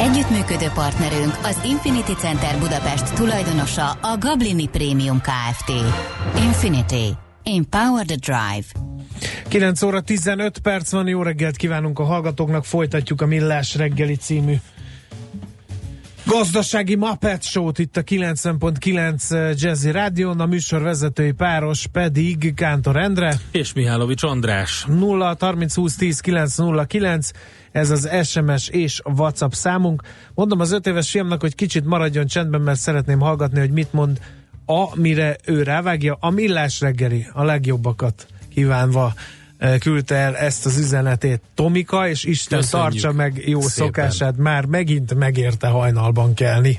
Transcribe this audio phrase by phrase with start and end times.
[0.00, 5.72] Együttműködő partnerünk az Infinity Center Budapest tulajdonosa a Gablini Premium Kft.
[6.36, 7.16] Infinity.
[7.42, 8.66] Empower the Drive.
[9.48, 14.54] 9 óra 15 perc van, jó reggelt kívánunk a hallgatóknak, folytatjuk a Millás reggeli című
[16.30, 23.34] gazdasági Muppet Show-t itt a 90.9 Jazzy Rádion, a műsor vezetői páros pedig Kántor Endre.
[23.50, 24.84] És Mihálovics András.
[24.88, 27.30] 0 30 20 10 909
[27.72, 30.02] ez az SMS és WhatsApp számunk.
[30.34, 34.20] Mondom az öt éves fiamnak, hogy kicsit maradjon csendben, mert szeretném hallgatni, hogy mit mond,
[34.64, 36.16] amire ő rávágja.
[36.20, 39.14] A millás reggeli, a legjobbakat kívánva
[39.78, 43.86] küldte el ezt az üzenetét Tomika, és Isten Köszönjük tartsa meg jó szépen.
[43.86, 46.78] szokását, már megint megérte hajnalban kelni.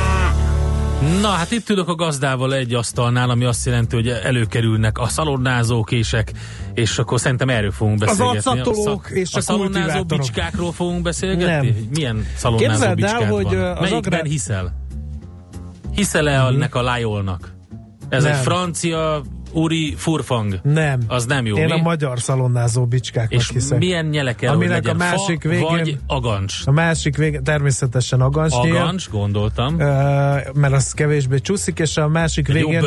[1.21, 6.31] Na, hát itt ülök a gazdával egy asztalnál, ami azt jelenti, hogy előkerülnek a szalonnázókések,
[6.73, 8.37] és akkor szerintem erről fogunk beszélgetni.
[8.59, 10.19] acatolók és a szalonnázó kultivátorok.
[10.25, 11.45] bicskákról fogunk beszélgetni?
[11.45, 11.59] Nem.
[11.75, 13.53] Hogy Milyen szalonnázó Képzeld el, bicskád hogy, van?
[13.53, 14.73] ö, az Melyikben agrár- hiszel?
[15.95, 16.53] Hiszel-e Mhm.
[16.53, 17.53] ennek a lájolnak?
[18.09, 18.31] Ez Nem.
[18.33, 19.21] egy francia
[19.53, 20.59] uri furfang.
[20.63, 20.99] Nem.
[21.07, 21.71] Az nem jó, Én mi?
[21.71, 23.77] a magyar szalonnázó bicskáknak És hiszek.
[23.79, 24.95] milyen nyele kell, Aminek legyen?
[24.95, 26.55] a másik Fa végén- vagy agancs?
[26.65, 28.75] A másik végén természetesen agancsnyél.
[28.75, 29.79] Agancs, gondoltam.
[29.79, 29.85] Ö,
[30.53, 32.83] mert az kevésbé csúszik, és a másik Egy végén,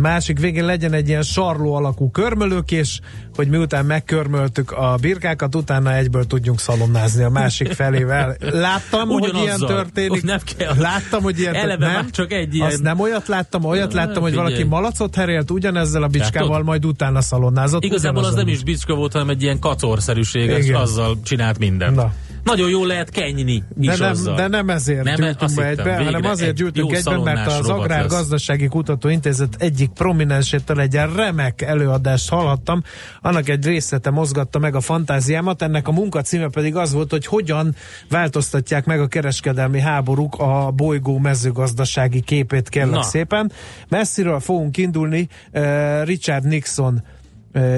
[0.00, 3.00] másik végén legyen egy ilyen sarló alakú körmölőkés,
[3.36, 8.36] hogy miután megkörmöltük a birkákat, utána egyből tudjunk szalonnázni a másik felével.
[8.40, 9.68] Láttam, hogy ilyen Ugyanazzal.
[9.68, 10.22] történik.
[10.22, 10.74] Nem kell.
[10.78, 14.22] Láttam, hogy ilyen Eleve nem, csak egy ilyen- Azt nem olyat láttam, olyat Na, láttam,
[14.22, 14.48] hogy figyelj.
[14.50, 16.64] valaki malacot herélt ugyanezzel a bicskával, Látod?
[16.64, 17.84] majd utána szalonnázott.
[17.84, 21.96] Igazából az nem is bicska volt, hanem egy ilyen kacorszerűség, azzal csinált mindent.
[21.96, 22.12] Na.
[22.44, 24.36] Nagyon jól lehet kenyni is De nem, azzal.
[24.36, 27.46] de nem ezért Nem, gyűltünk be egybe, végre hanem azért egy gyűltünk jó egyben, mert
[27.46, 28.06] az Agrár.
[28.06, 32.82] Gazdasági Kutatóintézet egyik prominensétől egy remek előadást hallhattam.
[33.20, 37.26] Annak egy részlete mozgatta meg a fantáziámat, ennek a munka címe pedig az volt, hogy
[37.26, 37.74] hogyan
[38.10, 43.02] változtatják meg a kereskedelmi háborúk a bolygó mezőgazdasági képét kérlek Na.
[43.02, 43.52] szépen.
[43.88, 47.02] Messziről fogunk indulni, eh, Richard Nixon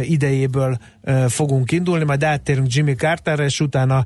[0.02, 0.78] idejéből
[1.28, 4.04] fogunk indulni, majd áttérünk Jimmy Carterre, és utána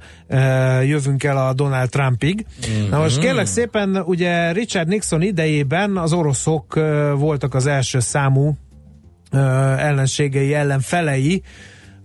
[0.82, 2.46] jövünk el a Donald Trumpig.
[2.90, 6.74] Na most kérlek szépen, ugye Richard Nixon idejében az oroszok
[7.16, 8.56] voltak az első számú
[9.78, 11.42] ellenségei, ellenfelei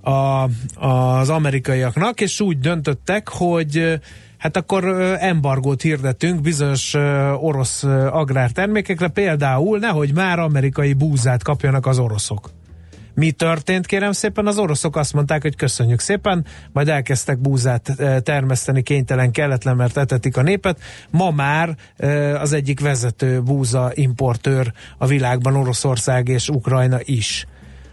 [0.01, 0.49] a,
[0.87, 3.99] az amerikaiaknak, és úgy döntöttek, hogy
[4.37, 4.85] hát akkor
[5.19, 6.93] embargót hirdetünk bizonyos
[7.39, 12.49] orosz agrártermékekre, például nehogy már amerikai búzát kapjanak az oroszok.
[13.15, 14.47] Mi történt, kérem szépen?
[14.47, 19.97] Az oroszok azt mondták, hogy köszönjük szépen, majd elkezdtek búzát eh, termeszteni, kénytelen, kelletlen, mert
[19.97, 20.79] etetik a népet.
[21.09, 27.47] Ma már eh, az egyik vezető búza importőr a világban Oroszország és Ukrajna is.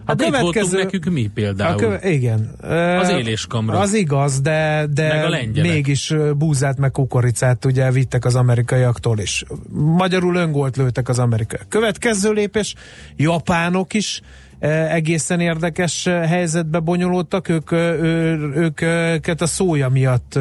[0.06, 1.72] Hát itt voltunk nekünk mi például.
[1.72, 2.54] a köve, igen.
[3.00, 3.78] Az Ö, éléskamra.
[3.78, 9.44] Az igaz, de, de a mégis búzát meg kukoricát ugye vittek az amerikaiaktól is.
[9.72, 11.68] Magyarul öngolt lőttek az amerikaiak.
[11.68, 12.74] Következő lépés,
[13.16, 14.20] japánok is
[14.68, 20.38] egészen érdekes helyzetbe bonyolódtak, ők, ő, ők őket a szója miatt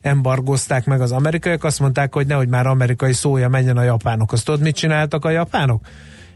[0.00, 4.42] embargozták meg az amerikaiak, azt mondták, hogy nehogy már amerikai szója menjen a japánokhoz.
[4.42, 5.86] Tudod, mit csináltak a japánok?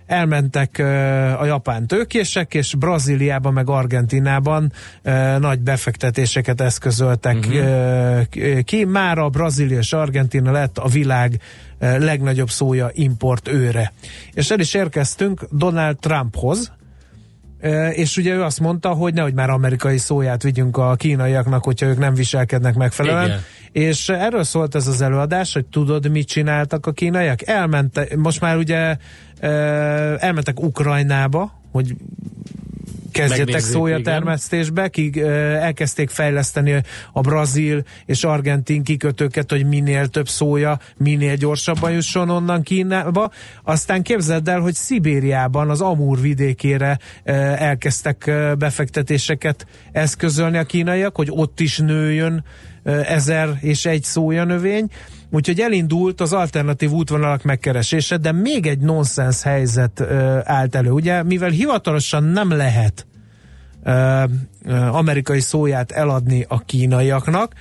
[0.07, 0.79] elmentek
[1.39, 4.73] a japán tőkések, és Brazíliában meg Argentinában
[5.39, 8.63] nagy befektetéseket eszközöltek uh-huh.
[8.63, 8.85] ki.
[8.85, 11.41] Már a Brazília és Argentina lett a világ
[11.79, 13.93] legnagyobb szója import őre.
[14.33, 16.73] És el is érkeztünk Donald Trumphoz,
[17.93, 21.99] és ugye ő azt mondta, hogy nehogy már amerikai szóját vigyünk a kínaiaknak, hogyha ők
[21.99, 23.25] nem viselkednek megfelelően.
[23.25, 23.41] Igen.
[23.73, 27.47] És erről szólt ez az előadás, hogy tudod, mit csináltak a kínaiak?
[27.49, 28.97] Elmentek, most már ugye
[30.19, 31.95] elmentek Ukrajnába, hogy
[33.19, 35.23] kezdjetek szójatermesztésbe, ki
[35.61, 36.83] elkezdték fejleszteni
[37.13, 43.31] a brazil és argentin kikötőket, hogy minél több szója, minél gyorsabban jusson onnan Kínába.
[43.63, 51.61] Aztán képzeld el, hogy Szibériában, az Amur vidékére elkezdtek befektetéseket eszközölni a kínaiak, hogy ott
[51.61, 52.45] is nőjön
[52.85, 54.89] ezer és egy szója növény,
[55.31, 60.01] úgyhogy elindult az alternatív útvonalak megkeresése, de még egy nonsens helyzet
[60.45, 60.91] állt elő.
[60.91, 63.07] Ugye, mivel hivatalosan nem lehet
[64.91, 67.53] amerikai szóját eladni a kínaiaknak,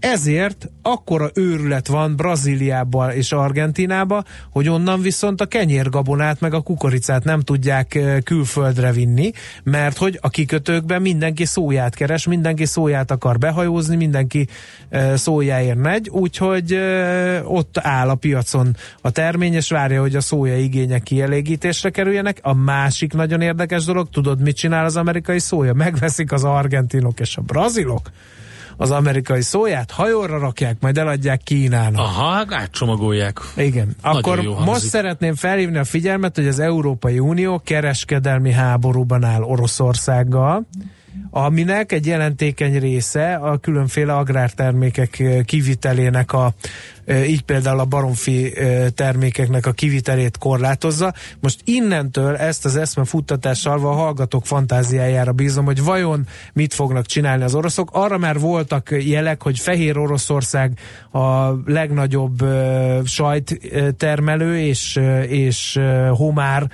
[0.00, 7.24] ezért akkora őrület van Brazíliában és Argentinában, hogy onnan viszont a kenyérgabonát meg a kukoricát
[7.24, 9.30] nem tudják külföldre vinni,
[9.62, 14.48] mert hogy a kikötőkben mindenki szóját keres, mindenki szóját akar behajózni, mindenki
[15.14, 16.74] szójáért megy, úgyhogy
[17.44, 22.38] ott áll a piacon a termény, és várja, hogy a szója igények kielégítésre kerüljenek.
[22.42, 25.74] A másik nagyon érdekes dolog, tudod, mit csinál az amerikai szója?
[25.74, 28.10] Megveszik az argentinok és a brazilok,
[28.80, 32.00] az amerikai szóját, hajóra rakják, majd eladják Kínának.
[32.00, 33.40] Aha, átcsomagolják.
[33.56, 33.96] Igen.
[34.02, 34.90] Nagyon Akkor most hangzik.
[34.90, 40.66] szeretném felhívni a figyelmet, hogy az Európai Unió kereskedelmi háborúban áll Oroszországgal,
[41.30, 46.54] aminek egy jelentékeny része a különféle agrártermékek kivitelének a
[47.26, 48.52] így például a baromfi
[48.94, 51.14] termékeknek a kivitelét korlátozza.
[51.40, 57.44] Most innentől ezt az eszme futtatással a hallgatók fantáziájára bízom, hogy vajon mit fognak csinálni
[57.44, 57.90] az oroszok.
[57.92, 60.78] Arra már voltak jelek, hogy Fehér Oroszország
[61.10, 65.80] a legnagyobb uh, sajttermelő és, és
[66.10, 66.70] homár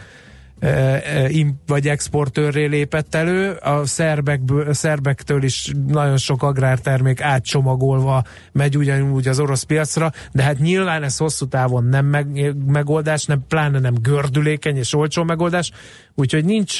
[1.66, 9.40] vagy exportőrré lépett elő, a szerbekből, szerbektől is nagyon sok agrártermék átcsomagolva megy ugyanúgy az
[9.40, 14.76] orosz piacra, de hát nyilván ez hosszú távon nem meg, megoldás, nem, pláne nem gördülékeny
[14.76, 15.70] és olcsó megoldás,
[16.14, 16.76] úgyhogy nincs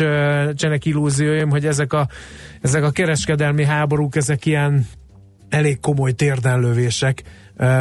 [0.55, 2.09] csenek illúzióim, hogy ezek a,
[2.61, 4.87] ezek a kereskedelmi háborúk, ezek ilyen
[5.49, 7.23] elég komoly térdenlövések,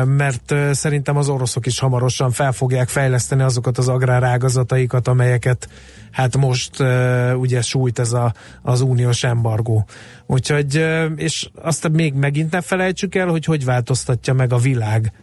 [0.06, 5.70] mert szerintem az oroszok is hamarosan fel fogják fejleszteni azokat az agrárágazataikat, amelyeket
[6.12, 6.84] hát most
[7.36, 9.86] ugye sújt ez a, az uniós embargó.
[10.26, 10.86] Úgyhogy,
[11.16, 15.14] és azt még megint ne felejtsük el, hogy hogy változtatja meg a világ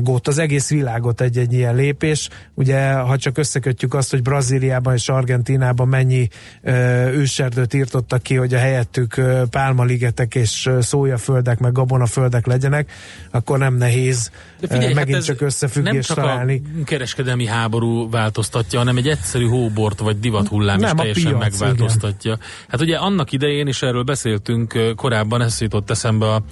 [0.00, 2.28] gót, az egész világot egy-egy ilyen lépés.
[2.54, 6.28] Ugye, ha csak összekötjük azt, hogy Brazíliában és Argentinában mennyi
[7.12, 9.20] őserdőt írtottak ki, hogy a helyettük
[9.50, 12.90] pálmaligetek és szójaföldek, meg gabonaföldek legyenek,
[13.30, 14.30] akkor nem nehéz
[14.60, 16.62] De figyelj, ö, megint hát csak összefüggést nem csak találni.
[16.80, 22.38] a kereskedelmi háború változtatja, hanem egy egyszerű hóbort vagy divathullám Nem, is teljesen piac, megváltoztatja.
[22.68, 26.42] Hát ugye annak idején is erről beszéltünk korábban, ez jutott eszembe a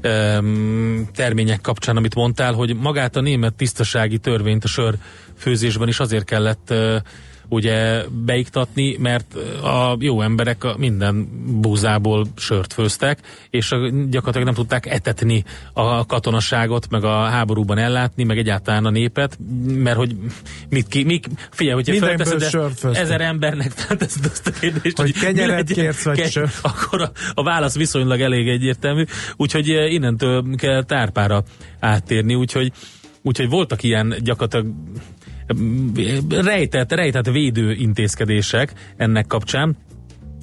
[0.00, 4.94] em, termények kapcsán, amit mondtál, hogy magát a német tisztasági törvényt a sör
[5.36, 6.96] főzésben is azért kellett ö,
[7.48, 11.28] ugye beiktatni, mert a jó emberek a minden
[11.60, 13.18] búzából sört főztek,
[13.50, 13.68] és
[14.08, 19.96] gyakorlatilag nem tudták etetni a katonaságot, meg a háborúban ellátni, meg egyáltalán a népet, mert
[19.96, 20.16] hogy
[20.68, 22.96] mit ki, mik, figyelj, hogyha felteszed főztek.
[22.96, 26.58] ezer embernek felteszed azt a kérdést, Hogy mi kenyeret legyen- kérsz, vagy ke- sört?
[26.62, 29.04] akkor a, a válasz viszonylag elég egyértelmű,
[29.36, 31.42] úgyhogy eh, innentől kell tárpára
[31.80, 32.72] áttérni, úgyhogy,
[33.22, 34.74] úgyhogy voltak ilyen gyakorlatilag
[36.28, 39.76] rejtett, rejtett védő intézkedések ennek kapcsán,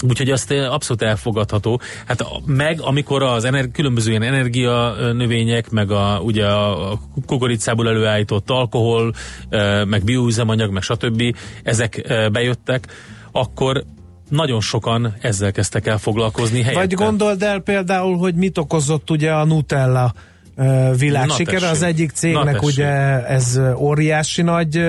[0.08, 1.82] Úgyhogy azt eh, abszolút elfogadható.
[2.06, 7.88] Hát meg, amikor az ener- különböző ilyen energia ö, növények, meg a, ugye a kukoricából
[7.88, 9.14] előállított alkohol,
[9.50, 11.36] ö, meg bioüzemanyag, meg stb.
[11.64, 12.88] ezek bejöttek,
[13.32, 13.84] akkor
[14.30, 16.80] nagyon sokan ezzel kezdtek el foglalkozni helyette.
[16.80, 20.14] Vagy gondold el például, hogy mit okozott ugye a Nutella
[20.56, 21.64] tessék.
[21.64, 22.88] Az egyik cégnek ugye
[23.28, 24.82] ez óriási nagy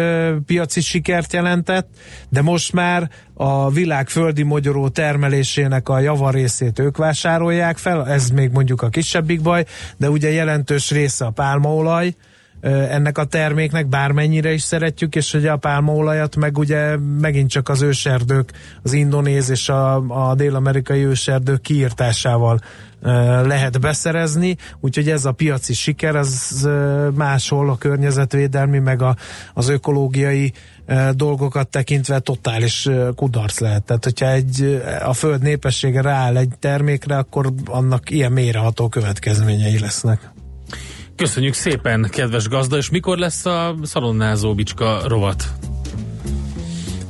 [0.47, 1.89] piaci sikert jelentett,
[2.29, 8.51] de most már a világ földi mogyoró termelésének a javarészét ők vásárolják fel, ez még
[8.51, 9.65] mondjuk a kisebbik baj,
[9.97, 12.15] de ugye jelentős része a pálmaolaj,
[12.61, 17.83] ennek a terméknek, bármennyire is szeretjük, és ugye a pálmaolajat meg ugye megint csak az
[17.83, 19.95] őserdők, az indonéz és a,
[20.29, 22.61] a dél-amerikai őserdők kiírtásával
[23.03, 23.11] ö,
[23.47, 26.69] lehet beszerezni, úgyhogy ez a piaci siker, az
[27.15, 29.17] máshol a környezetvédelmi, meg a,
[29.55, 30.53] az ökológiai
[31.13, 33.83] dolgokat tekintve totális kudarc lehet.
[33.83, 40.31] Tehát, hogyha egy, a föld népessége rááll egy termékre, akkor annak ilyen mélyreható következményei lesznek.
[41.17, 45.45] Köszönjük szépen, kedves gazda, és mikor lesz a szalonnázó bicska rovat?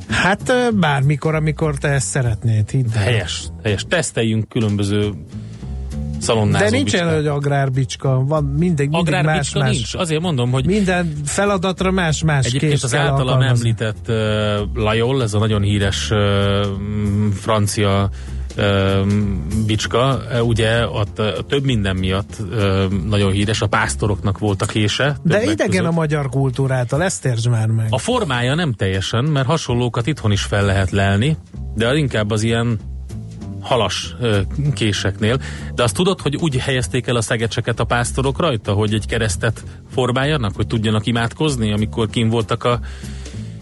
[0.09, 3.03] Hát bármikor, amikor te ezt szeretnéd, hidd el.
[3.03, 3.85] Helyes, helyes.
[3.89, 5.11] Teszteljünk különböző
[6.19, 9.75] szalonnázó De nincs olyan, hogy agrárbicska, van mindig, mindig Agrárbicska más-más.
[9.75, 14.15] nincs, azért mondom, hogy Minden feladatra más-más Egyébként az általam említett uh,
[14.73, 16.19] Lajol, ez a nagyon híres uh,
[17.33, 18.36] francia uh,
[19.65, 22.37] bicska, uh, ugye ott uh, több minden miatt
[23.05, 25.17] nagyon híres, a pásztoroknak volt a kése.
[25.23, 25.85] De idegen között.
[25.85, 27.87] a magyar kultúrától, ezt értsd már meg.
[27.89, 31.37] A formája nem teljesen, mert hasonlókat itthon is fel lehet lelni,
[31.75, 32.79] de inkább az ilyen
[33.61, 34.15] halas
[34.73, 35.39] késeknél.
[35.75, 39.63] De azt tudod, hogy úgy helyezték el a szegecseket a pásztorok rajta, hogy egy keresztet
[39.91, 42.79] formáljanak, hogy tudjanak imádkozni, amikor kim voltak a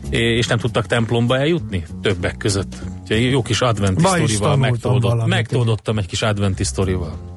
[0.10, 1.84] és nem tudtak templomba eljutni?
[2.02, 2.76] Többek között.
[3.02, 7.34] Úgyhogy jó kis adventi sztorival megtoldott, megtoldottam egy kis adventi sztorival.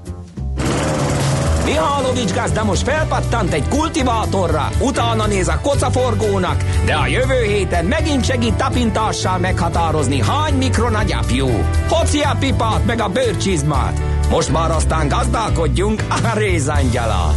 [1.64, 8.24] Mihálovics gazda most felpattant egy kultivátorra, utána néz a kocaforgónak, de a jövő héten megint
[8.24, 11.48] segít tapintással meghatározni, hány mikron a gyapjú.
[11.88, 14.00] Hoci a pipát meg a bőrcsizmát.
[14.30, 17.34] Most már aztán gazdálkodjunk a rézangyalat.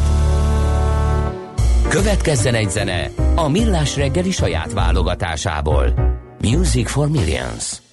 [1.89, 5.93] Következzen egy zene a Millás reggeli saját válogatásából.
[6.41, 7.90] Music for Millions.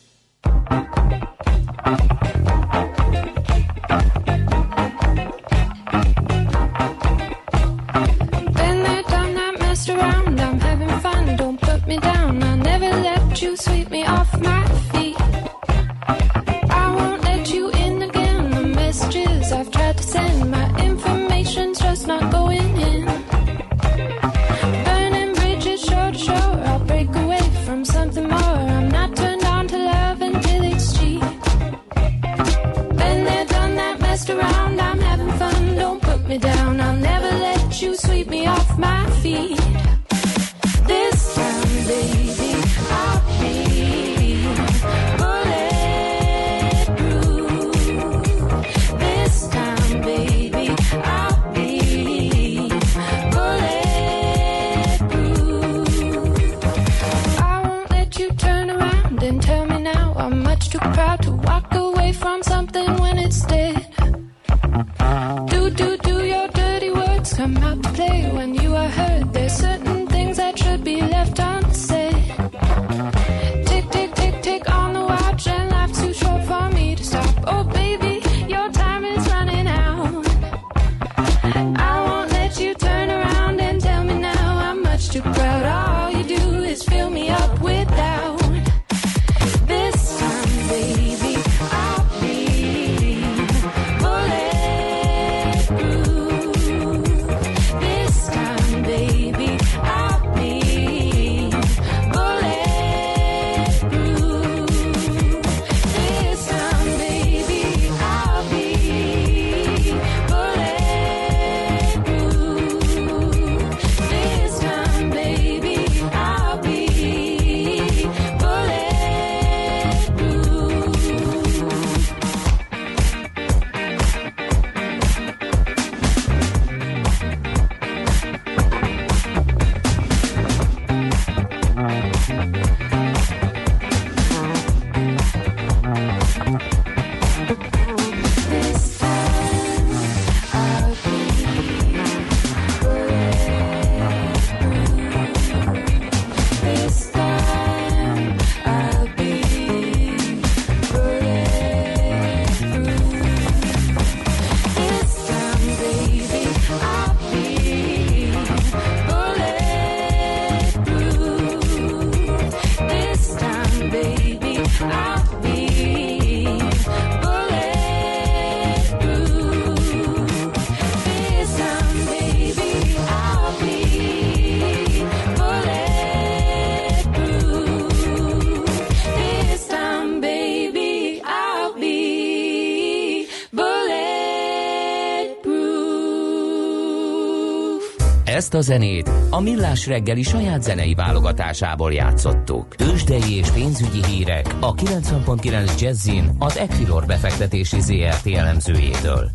[188.58, 192.74] A zenét a Millás reggeli saját zenei válogatásából játszottuk.
[192.74, 199.30] Tőzsdei és pénzügyi hírek a 90.9 Jazzin az Equilor befektetési ZRT elemzőjétől.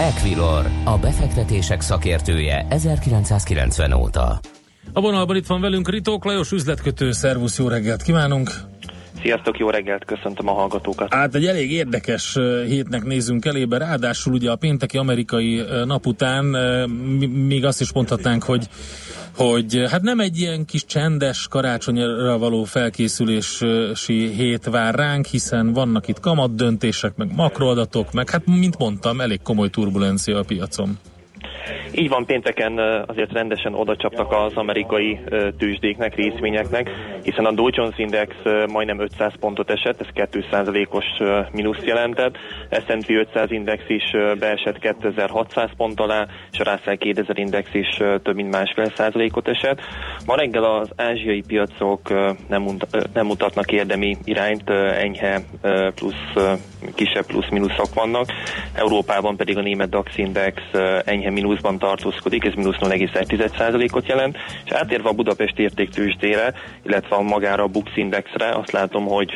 [0.00, 4.40] Equilor, a befektetések szakértője 1990 óta.
[4.92, 8.50] A vonalban itt van velünk Ritók Lajos üzletkötő, szervusz, jó reggelt kívánunk!
[9.22, 11.14] Sziasztok, jó reggelt, köszöntöm a hallgatókat.
[11.14, 16.44] Hát egy elég érdekes hétnek nézünk elébe, ráadásul ugye a pénteki amerikai nap után
[17.46, 18.68] még azt is mondhatnánk, hogy
[19.36, 26.08] hogy hát nem egy ilyen kis csendes karácsonyra való felkészülési hét vár ránk, hiszen vannak
[26.08, 30.98] itt kamat döntések, meg makroadatok, meg hát mint mondtam, elég komoly turbulencia a piacon.
[31.94, 35.20] Így van, pénteken azért rendesen oda csaptak az amerikai
[35.58, 36.90] tőzsdéknek, részvényeknek,
[37.22, 38.34] hiszen a Dow Jones Index
[38.72, 41.04] majdnem 500 pontot esett, ez 2%-os
[41.52, 42.36] mínusz jelentett,
[42.70, 48.34] S&P 500 Index is beesett 2600 pont alá, és a Russell 2000 Index is több
[48.34, 49.80] mint másfél százalékot esett.
[50.26, 52.08] Ma reggel az ázsiai piacok
[52.48, 55.40] nem, mutatnak érdemi irányt, enyhe
[55.94, 56.58] plusz,
[56.94, 58.26] kisebb plusz-minuszok vannak.
[58.72, 60.62] Európában pedig a német DAX Index
[61.04, 67.62] enyhe mínuszban tartózkodik, ez mínusz 0,1%-ot jelent, és átérve a Budapest értéktősdére, illetve a magára
[67.62, 69.34] a Bux Indexre, azt látom, hogy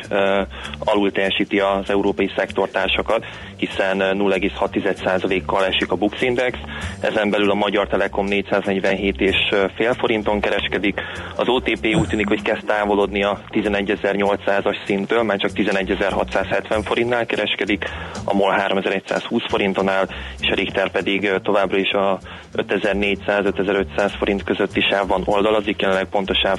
[0.79, 3.25] alul teljesíti az európai szektortársakat,
[3.57, 6.57] hiszen 0,6%-kal esik a Bux Index,
[7.01, 9.35] ezen belül a Magyar Telekom 447 és
[9.75, 11.01] fél forinton kereskedik,
[11.35, 17.85] az OTP úgy tűnik, hogy kezd távolodni a 11.800-as szintől, már csak 11.670 forintnál kereskedik,
[18.25, 20.07] a MOL 3120 forinton áll,
[20.39, 22.19] és a Richter pedig továbbra is a
[22.55, 26.57] 5400-5500 forint közötti sávban oldalazik, jelenleg pont a sáv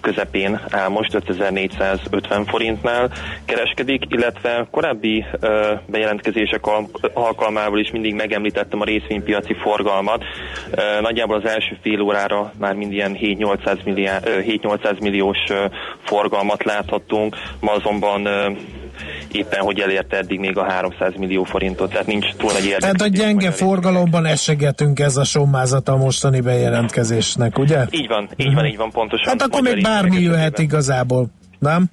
[0.00, 3.10] közepén áll most 5450 forintnál
[3.44, 5.24] kereskedik, illetve korábbi
[5.86, 6.66] bejelentkezések
[7.12, 10.24] alkalmával is mindig megemlítettem a részvénypiaci forgalmat.
[11.00, 15.38] Nagyjából az első fél órára már mind ilyen 7-800 milliós
[16.04, 18.28] forgalmat láthattunk, ma azonban
[19.32, 22.80] éppen hogy elérte eddig még a 300 millió forintot, tehát nincs túl nagy érdek.
[22.80, 27.84] Tehát a gyenge forgalomban esegetünk ez a sommázat a mostani bejelentkezésnek, ugye?
[27.90, 29.26] Így van, így van, így van, pontosan.
[29.28, 31.26] Hát akkor még bármi jöhet igazából,
[31.58, 31.90] nem?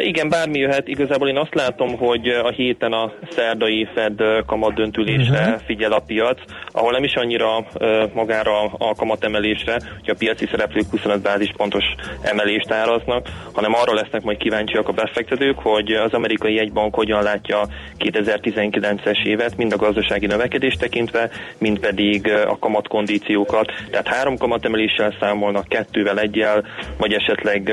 [0.00, 0.88] Igen, bármi jöhet.
[0.88, 5.60] Igazából én azt látom, hogy a héten a szerdai Fed kamat döntülésre uh-huh.
[5.66, 6.40] figyel a piac,
[6.72, 7.66] ahol nem is annyira
[8.12, 11.84] magára a kamatemelésre, hogy a piaci szereplők 25 bázispontos
[12.22, 17.60] emelést áraznak, hanem arra lesznek majd kíváncsiak a befektetők, hogy az amerikai jegybank hogyan látja
[17.98, 23.72] 2019-es évet, mind a gazdasági növekedést tekintve, mind pedig a kamatkondíciókat.
[23.90, 26.64] Tehát három kamatemeléssel számolnak, kettővel egyel,
[26.98, 27.72] vagy esetleg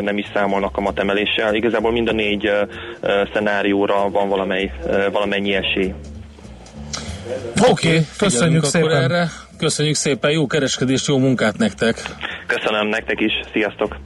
[0.00, 1.54] nem is számolnak kamatemeléssel emeléssel.
[1.54, 2.50] Igazából mind a négy
[3.32, 4.72] szenárióra van valamely,
[5.12, 5.94] valamennyi esély.
[7.68, 9.02] Oké, okay, köszönjük szépen.
[9.02, 9.30] Erre.
[9.58, 11.96] Köszönjük szépen, jó kereskedést, jó munkát nektek.
[12.46, 13.96] Köszönöm nektek is, sziasztok.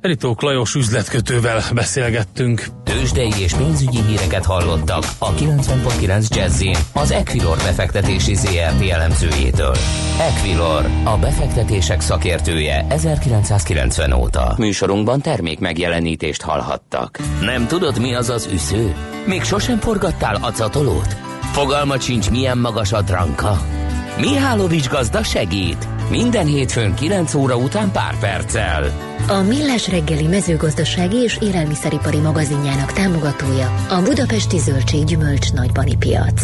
[0.00, 2.64] Eritók Lajos üzletkötővel beszélgettünk.
[2.84, 9.74] Tőzsdei és pénzügyi híreket hallottak a 90.9 jazz az Equilor befektetési ZRT elemzőjétől.
[10.18, 14.54] Equilor, a befektetések szakértője 1990 óta.
[14.58, 17.18] Műsorunkban termék megjelenítést hallhattak.
[17.40, 18.94] Nem tudod, mi az az üsző?
[19.26, 21.16] Még sosem forgattál acatolót?
[21.52, 23.79] Fogalmat sincs, milyen magas a dranka?
[24.18, 25.88] Mihálovics gazda segít!
[26.10, 28.84] Minden hétfőn 9 óra után pár perccel.
[29.28, 36.42] A Millás reggeli mezőgazdasági és élelmiszeripari magazinjának támogatója a Budapesti Zöldség Gyümölcs Nagybani Piac.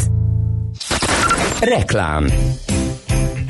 [1.61, 2.27] Reklám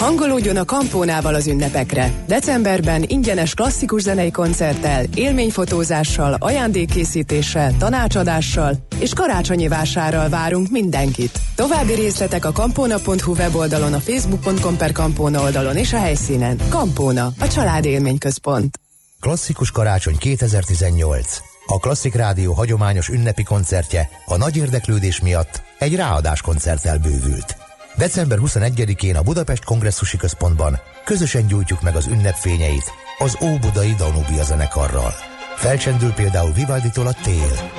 [0.06, 2.12] Hangolódjon a Kampónával az ünnepekre.
[2.26, 11.40] Decemberben ingyenes klasszikus zenei koncerttel, élményfotózással, ajándékkészítéssel, tanácsadással és karácsonyi vásárral várunk mindenkit.
[11.54, 16.58] További részletek a kampóna.hu weboldalon, a facebook.com per kampóna oldalon és a helyszínen.
[16.68, 18.80] Kampóna, a család élményközpont.
[19.20, 21.38] Klasszikus karácsony 2018.
[21.66, 27.65] A Klasszik Rádió hagyományos ünnepi koncertje a nagy érdeklődés miatt egy ráadás koncerttel bővült.
[27.96, 35.14] December 21-én a Budapest Kongresszusi Központban közösen gyújtjuk meg az ünnepfényeit az Óbudai Danubia zenekarral.
[35.56, 37.70] Felcsendül például Vivaldi-tól a tél,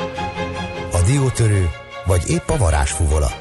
[0.91, 1.69] a diótörő
[2.06, 3.32] vagy épp a varázsfuvola.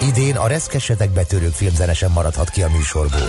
[0.00, 3.28] Idén a reszkesetek betörők filmzene sem maradhat ki a műsorból.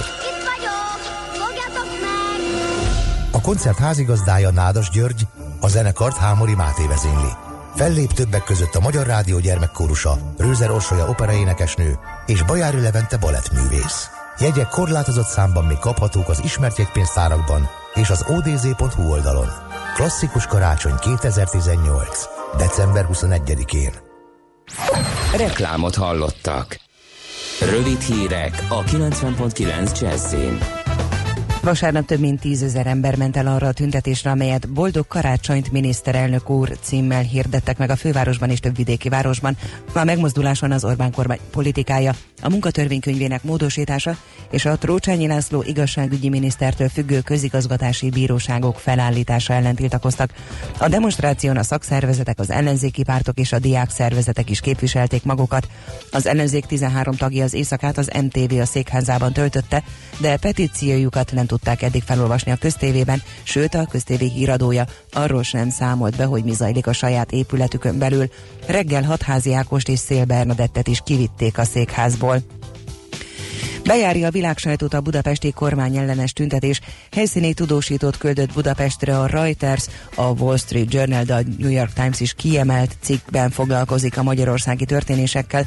[3.32, 5.28] A koncert házigazdája Nádas György,
[5.60, 7.49] a zenekart Hámori Máté vezényli.
[7.80, 14.10] Fellép többek között a Magyar Rádió gyermekkórusa, Rőzer Orsolya operaénekesnő és Bajári Levente balettművész.
[14.40, 19.48] Jegyek korlátozott számban még kaphatók az ismert jegypénztárakban és az odz.hu oldalon.
[19.96, 22.26] Klasszikus karácsony 2018.
[22.58, 23.92] december 21-én.
[25.38, 26.80] Reklámot hallottak.
[27.60, 30.79] Rövid hírek a 90.9 Jazzin.
[31.62, 36.78] Vasárnap több mint tízezer ember ment el arra a tüntetésre, amelyet Boldog Karácsonyt miniszterelnök úr
[36.82, 39.58] címmel hirdettek meg a fővárosban és több vidéki városban.
[39.94, 44.18] A megmozduláson az Orbán kormány politikája a munkatörvénykönyvének módosítása
[44.52, 50.34] és a Trócsányi László igazságügyi minisztertől függő közigazgatási bíróságok felállítása ellen tiltakoztak.
[50.78, 55.68] A demonstráción a szakszervezetek, az ellenzéki pártok és a diák szervezetek is képviselték magukat.
[56.12, 59.84] Az ellenzék 13 tagja az éjszakát az MTV a székházában töltötte,
[60.20, 66.16] de petíciójukat nem tudták eddig felolvasni a köztévében, sőt a köztévé híradója arról sem számolt
[66.16, 68.30] be, hogy mi zajlik a saját épületükön belül.
[68.66, 72.29] Reggel hatházi Ákost és Szél Bernadettet is kivitték a székházból.
[73.90, 76.80] Bejárja a világsajtót a budapesti kormány ellenes tüntetés.
[77.12, 82.20] Helyszíni tudósítót küldött Budapestre a Reuters, a Wall Street Journal, de a New York Times
[82.20, 85.66] is kiemelt cikkben foglalkozik a magyarországi történésekkel.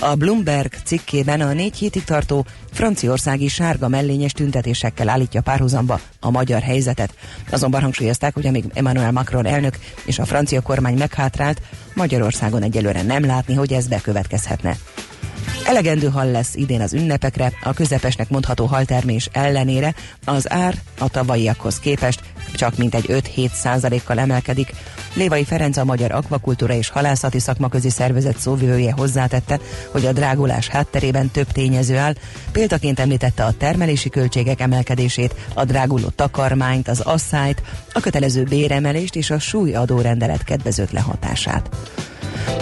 [0.00, 6.62] A Bloomberg cikkében a négy hétig tartó franciaországi sárga mellényes tüntetésekkel állítja párhuzamba a magyar
[6.62, 7.14] helyzetet.
[7.50, 11.60] Azonban hangsúlyozták, hogy amíg Emmanuel Macron elnök és a francia kormány meghátrált,
[11.94, 14.76] Magyarországon egyelőre nem látni, hogy ez bekövetkezhetne.
[15.64, 19.94] Elegendő hal lesz idén az ünnepekre, a közepesnek mondható haltermés ellenére
[20.24, 22.20] az ár a tavalyiakhoz képest
[22.54, 24.72] csak mintegy 5-7 százalékkal emelkedik.
[25.14, 29.58] Lévai Ferenc a Magyar Akvakultúra és Halászati Szakmaközi Szervezet szóvivője hozzátette,
[29.90, 32.14] hogy a drágulás hátterében több tényező áll.
[32.52, 39.30] Példaként említette a termelési költségek emelkedését, a dráguló takarmányt, az asszályt, a kötelező béremelést és
[39.30, 41.68] a súlyadórendelet kedvezőtlen hatását.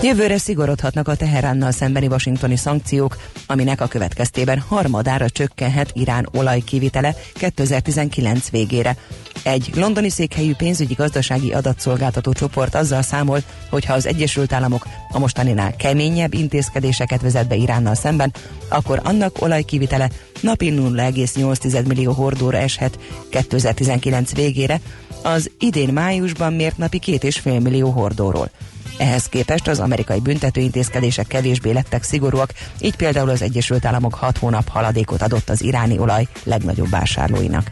[0.02, 8.50] Jövőre szigorodhatnak a Teheránnal szembeni washingtoni szankciók, aminek a következtében harmadára csökkenhet Irán olajkivitele 2019
[8.50, 8.96] végére.
[9.42, 15.18] Egy londoni székhelyű pénzügyi gazdasági adatszolgáltató csoport azzal számol, hogy ha az Egyesült Államok a
[15.18, 18.32] mostaninál keményebb intézkedéseket vezet be Iránnal szemben,
[18.68, 22.98] akkor annak olajkivitele napi 0,8 millió hordóra eshet
[23.30, 24.80] 2019 végére,
[25.22, 28.50] az idén májusban mért napi 2,5 millió hordóról.
[28.98, 34.68] Ehhez képest az amerikai büntetőintézkedések kevésbé lettek szigorúak, így például az Egyesült Államok 6 hónap
[34.68, 37.70] haladékot adott az iráni olaj legnagyobb vásárlóinak.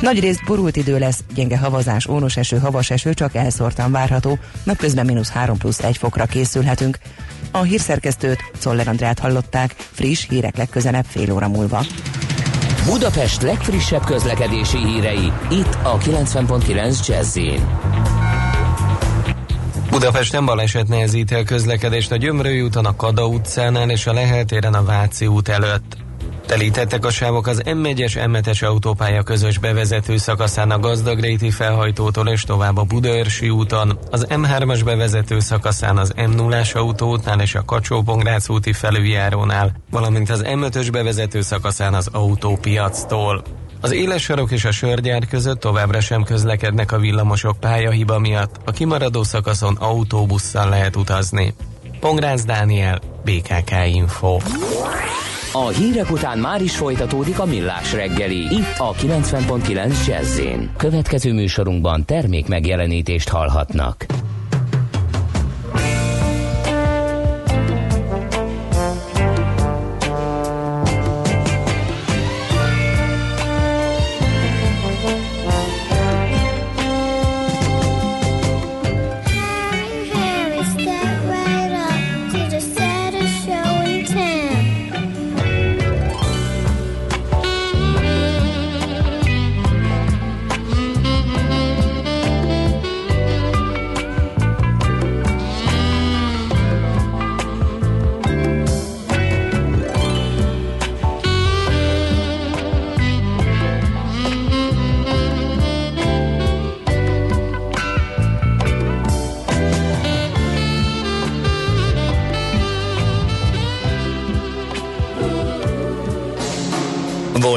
[0.00, 5.06] Nagy részt borult idő lesz, gyenge havazás, ónos eső, havas eső csak elszórtan várható, napközben
[5.06, 6.98] mínusz 3 plusz 1 fokra készülhetünk.
[7.50, 11.84] A hírszerkesztőt, Czoller Andrát hallották, friss hírek legközelebb fél óra múlva.
[12.84, 17.38] Budapest legfrissebb közlekedési hírei, itt a 90.9 jazz
[19.96, 24.74] Budapesten baleset nehezíti a közlekedést a Gyömrői úton, a Kada utcánál és a Lehel téren
[24.74, 25.96] a Váci út előtt.
[26.46, 32.76] Telítettek a sávok az M1-es M7-es autópálya közös bevezető szakaszán a Gazdagréti felhajtótól és tovább
[32.76, 38.04] a Budaörsi úton, az M3-as bevezető szakaszán az M0-as autóútnál és a kacsó
[38.48, 43.42] úti felüljárónál, valamint az M5-ös bevezető szakaszán az autópiactól.
[43.80, 48.70] Az éles sarok és a sörgyár között továbbra sem közlekednek a villamosok pályahiba miatt, a
[48.70, 51.54] kimaradó szakaszon autóbusszal lehet utazni.
[52.00, 54.38] Pongrász Dániel, BKK Info.
[55.52, 60.40] A hírek után már is folytatódik a millás reggeli, itt a 90.9 jazz
[60.76, 64.06] Következő műsorunkban termék megjelenítést hallhatnak.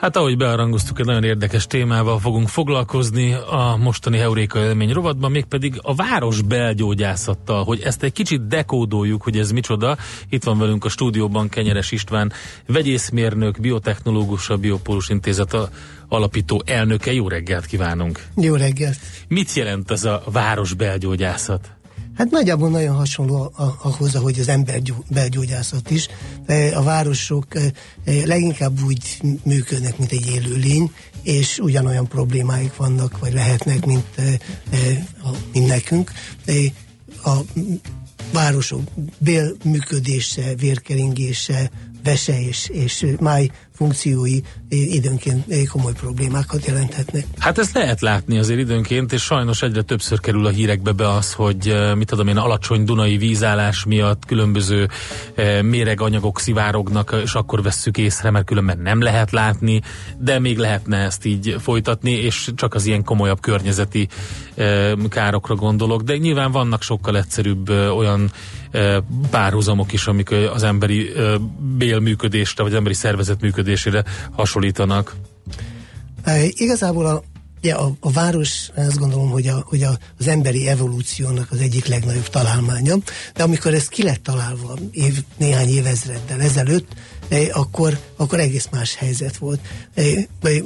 [0.00, 5.78] Hát ahogy bearangoztuk, egy nagyon érdekes témával fogunk foglalkozni a mostani Heuréka élmény rovatban, mégpedig
[5.82, 9.96] a város belgyógyászattal, hogy ezt egy kicsit dekódoljuk, hogy ez micsoda.
[10.28, 12.32] Itt van velünk a stúdióban Kenyeres István,
[12.66, 15.56] vegyészmérnök, biotechnológus, a Biopólus Intézet
[16.08, 17.12] alapító elnöke.
[17.12, 18.26] Jó reggelt kívánunk!
[18.36, 18.98] Jó reggelt!
[19.28, 21.79] Mit jelent ez a város belgyógyászat?
[22.14, 24.50] Hát nagyjából nagyon hasonló ahhoz, ahogy az
[25.08, 26.08] belgyógyászat is.
[26.74, 27.46] A városok
[28.04, 30.92] leginkább úgy működnek, mint egy élőlény,
[31.22, 34.06] és ugyanolyan problémáik vannak, vagy lehetnek, mint,
[35.52, 36.12] mint nekünk.
[37.24, 37.36] A
[38.32, 38.82] városok
[39.18, 41.70] bélműködése, vérkeringése,
[42.04, 47.24] vese és, és máj funkciói időnként komoly problémákat jelenthetnek.
[47.38, 51.32] Hát ezt lehet látni azért időnként, és sajnos egyre többször kerül a hírekbe be az,
[51.32, 54.88] hogy eh, mit tudom én, alacsony dunai vízállás miatt különböző
[55.34, 59.80] eh, méreganyagok szivárognak, és akkor vesszük észre, mert különben nem lehet látni,
[60.18, 64.08] de még lehetne ezt így folytatni, és csak az ilyen komolyabb környezeti
[64.54, 68.30] eh, károkra gondolok, de nyilván vannak sokkal egyszerűbb olyan
[69.30, 71.10] párhuzamok is, amik az emberi
[71.76, 75.16] bélműködésre, vagy emberi szervezet működésére hasonlítanak.
[76.48, 77.22] Igazából a,
[77.60, 81.86] ja, a, a város, azt gondolom, hogy, a, hogy a, az emberi evolúciónak az egyik
[81.86, 82.96] legnagyobb találmánya,
[83.34, 86.88] de amikor ez ki lett találva év, néhány évezreddel ezelőtt,
[87.52, 89.60] akkor, akkor egész más helyzet volt.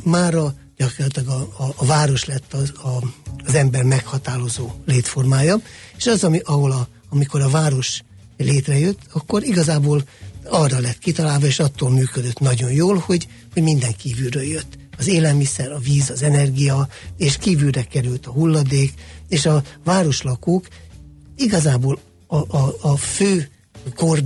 [0.02, 3.04] Mára gyakorlatilag a, a, a város lett az, a,
[3.46, 5.56] az ember meghatározó létformája,
[5.96, 8.02] és az, ami, ahol a, amikor a város
[8.36, 10.04] létrejött, akkor igazából
[10.44, 14.78] arra lett kitalálva, és attól működött nagyon jól, hogy, hogy minden kívülről jött.
[14.98, 18.92] Az élelmiszer, a víz, az energia, és kívülre került a hulladék,
[19.28, 20.68] és a városlakók
[21.36, 23.48] igazából a, a, a fő
[23.94, 24.22] core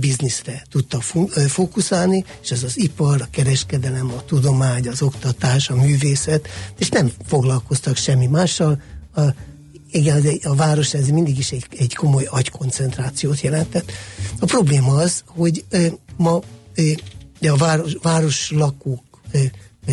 [0.69, 0.99] tudta
[1.47, 6.47] fókuszálni, és ez az ipar, a kereskedelem, a tudomány, az oktatás, a művészet,
[6.77, 8.81] és nem foglalkoztak semmi mással,
[9.15, 9.21] a
[9.91, 13.91] igen, a város ez mindig is egy, egy komoly agykoncentrációt jelentett.
[14.39, 15.65] A probléma az, hogy
[16.17, 16.39] ma
[17.41, 19.03] e, a város, város lakók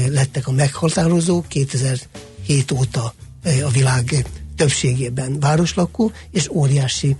[0.09, 3.15] lettek a meghatározók, 2007 óta
[3.65, 7.17] a világ többségében városlakó, és óriási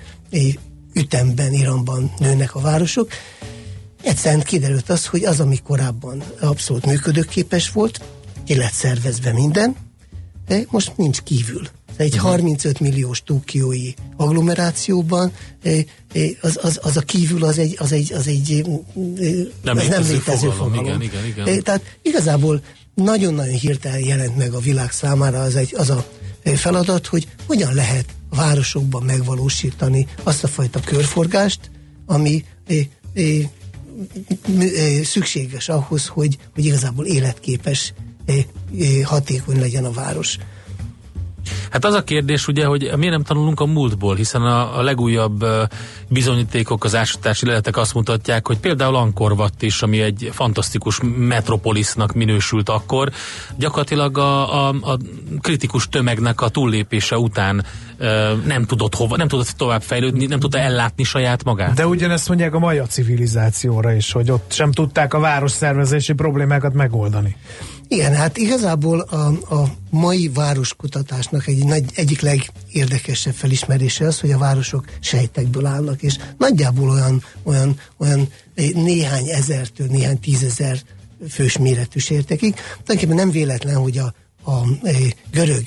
[0.95, 3.11] ütemben, iramban nőnek a városok.
[4.03, 8.01] Egyszerűen kiderült az, hogy az, ami korábban abszolút működőképes volt,
[8.45, 9.77] ki lett szervezve minden,
[10.47, 12.31] de most nincs kívül egy uh-huh.
[12.31, 15.33] 35 milliós Tokiói agglomerációban
[16.41, 18.65] az, az, az a kívül az egy, az egy, az egy
[19.63, 20.75] nem, az nem létező fogalom.
[20.75, 21.01] fogalom.
[21.01, 21.63] Igen, igen, igen.
[21.63, 22.63] Tehát igazából
[22.95, 26.07] nagyon-nagyon hirtelen jelent meg a világ számára az, egy, az a
[26.43, 31.71] feladat, hogy hogyan lehet városokban megvalósítani azt a fajta körforgást,
[32.07, 32.45] ami
[35.03, 37.93] szükséges ahhoz, hogy, hogy igazából életképes,
[39.03, 40.39] hatékony legyen a város.
[41.71, 45.45] Hát az a kérdés ugye, hogy miért nem tanulunk a múltból, hiszen a, a legújabb
[46.09, 52.69] bizonyítékok, az ásatási leletek azt mutatják, hogy például Ankorvatt is, ami egy fantasztikus metropolisnak minősült
[52.69, 53.11] akkor,
[53.57, 54.99] gyakorlatilag a, a, a
[55.41, 57.65] kritikus tömegnek a túllépése után
[58.45, 61.75] nem tudott hova, nem tudott tovább fejlődni, nem tudta ellátni saját magát.
[61.75, 66.73] De ugyanezt mondják a maja civilizációra is, hogy ott sem tudták a város szervezési problémákat
[66.73, 67.37] megoldani.
[67.89, 74.39] Igen, hát igazából a, a mai városkutatásnak egy nagy, egyik legérdekesebb felismerése az, hogy a
[74.39, 78.29] városok sejtekből állnak, és nagyjából olyan, olyan, olyan
[78.75, 80.83] néhány ezertől, néhány tízezer
[81.29, 82.55] fős méretű sértekig.
[82.55, 84.67] Tulajdonképpen nem véletlen, hogy a, a, a
[85.31, 85.65] görög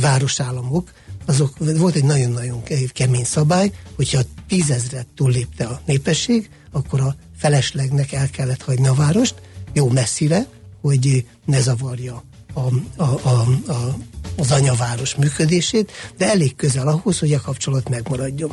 [0.00, 0.92] városállamok,
[1.26, 8.30] azok volt egy nagyon-nagyon kemény szabály, hogyha tízezret túllépte a népesség, akkor a feleslegnek el
[8.30, 9.34] kellett hagyni a várost,
[9.72, 10.46] jó messzire,
[10.80, 12.22] hogy ne zavarja
[12.54, 12.60] a,
[12.96, 13.96] a, a, a,
[14.36, 18.52] az anyaváros működését, de elég közel ahhoz, hogy a kapcsolat megmaradjon.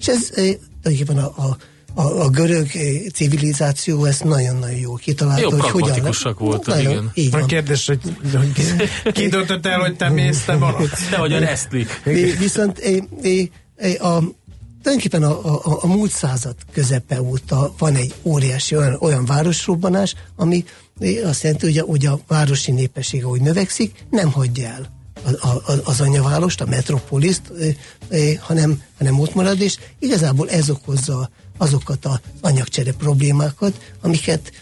[0.00, 1.56] És ez eh, tulajdonképpen a, a
[1.96, 5.40] a, a görög eh, civilizáció ezt nagyon-nagyon jól kitalálta.
[5.40, 7.10] Jó, hogy hogyan, voltak, igen.
[7.14, 7.42] Így van.
[7.42, 8.00] A kérdés, hogy,
[8.32, 11.08] hogy ki döntött el, hogy te mész, te maradsz.
[11.08, 12.00] Te vagy a resztlik.
[12.38, 14.22] Viszont a, a,
[14.82, 20.64] tulajdonképpen a, a, a múlt század közepe óta van egy óriási olyan, olyan városrobbanás, ami
[21.24, 24.92] azt jelenti, hogy a, hogy a városi népesség, ahogy növekszik, nem hagyja el
[25.84, 27.52] az anyavárost, a metropoliszt,
[28.38, 34.52] hanem, hanem ott marad, és igazából ez okozza azokat az anyagcsere problémákat, amiket,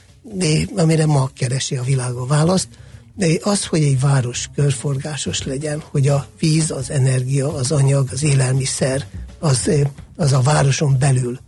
[0.76, 2.68] amire ma keresi a világ a választ,
[3.14, 8.22] de az, hogy egy város körforgásos legyen, hogy a víz, az energia, az anyag, az
[8.22, 9.06] élelmiszer,
[9.38, 9.70] az,
[10.16, 11.38] az a városon belül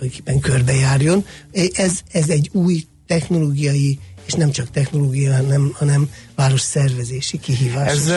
[0.00, 1.24] tulajdonképpen körbejárjon.
[1.72, 7.92] Ez, ez egy új technológiai, és nem csak technológia, hanem, hanem város szervezési kihívás.
[7.92, 8.12] Ez,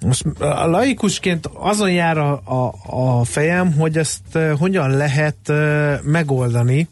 [0.00, 5.52] most a laikusként azon jár a, a, a fejem, hogy ezt hogyan lehet
[6.02, 6.88] megoldani,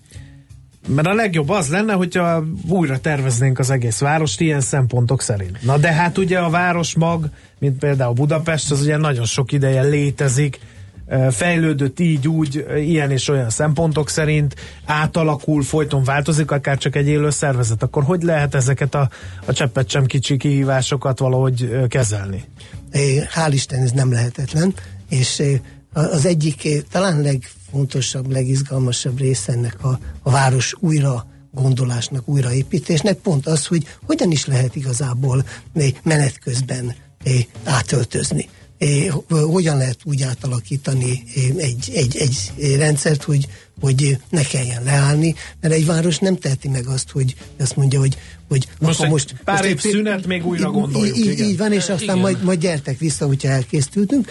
[0.89, 5.63] mert a legjobb az lenne, hogyha újra terveznénk az egész várost ilyen szempontok szerint.
[5.63, 7.29] Na de hát ugye a városmag,
[7.59, 10.59] mint például Budapest, az ugye nagyon sok ideje létezik,
[11.31, 17.31] fejlődött így, úgy, ilyen és olyan szempontok szerint, átalakul, folyton változik, akár csak egy élő
[17.31, 19.11] szervezet, akkor hogy lehet ezeket a,
[19.45, 22.45] a cseppet sem kicsi kihívásokat valahogy kezelni?
[23.35, 24.75] Hál' Isten ez nem lehetetlen,
[25.09, 25.43] és
[25.93, 33.67] az egyik talán legfontosabb, legizgalmasabb része ennek a, a város újra gondolásnak, újraépítésnek pont az,
[33.67, 35.45] hogy hogyan is lehet igazából
[36.03, 36.95] menet közben
[37.65, 38.49] átöltözni.
[39.11, 41.23] Ho- Hogyan lehet úgy átalakítani
[41.57, 43.49] egy, egy, egy rendszert, hogy,
[43.81, 48.17] hogy ne kelljen leállni, mert egy város nem teheti meg azt, hogy azt mondja, hogy,
[48.49, 51.47] hogy Most akkor most pár most év egy- szünet, még újra gondoljuk, Így, igen.
[51.49, 54.31] így van, és aztán majd, majd gyertek vissza, hogyha elkészültünk.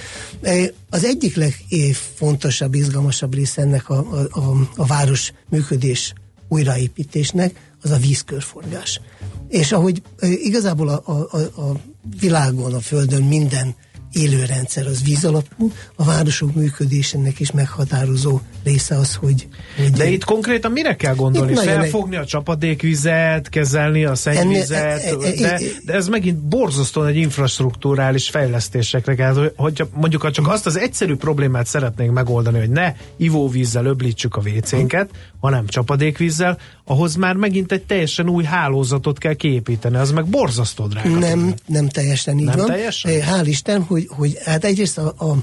[0.90, 3.98] Az egyik legfontosabb, izgalmasabb része ennek a,
[4.32, 6.14] a, a, a város működés
[6.48, 9.02] újraépítésnek az a vízkörforgás.
[9.50, 11.80] És ahogy igazából a, a, a
[12.20, 13.76] világon, a Földön minden
[14.14, 19.48] élő rendszer az víz alapú, a városok működésének is meghatározó része az, hogy...
[19.78, 21.56] hogy De itt konkrétan mire kell gondolni?
[21.56, 27.16] Felfogni a csapadékvizet, kezelni a szennyvizet, e- e- de, e- de ez megint borzasztóan egy
[27.18, 32.70] infrastruktúrális fejlesztésekre kell, hogy- hogyha mondjuk ha csak azt az egyszerű problémát szeretnénk megoldani, hogy
[32.70, 36.58] ne ivóvízzel öblítsük a WC-nket, hanem csapadékvízzel,
[36.90, 41.10] ahhoz már megint egy teljesen új hálózatot kell kiépíteni, az meg borzasztó drága.
[41.10, 42.66] Nem, nem teljesen így Nem van.
[42.66, 43.12] teljesen?
[43.12, 45.36] Eh, Hál' Isten, hogy, hogy hát egyrészt a, a,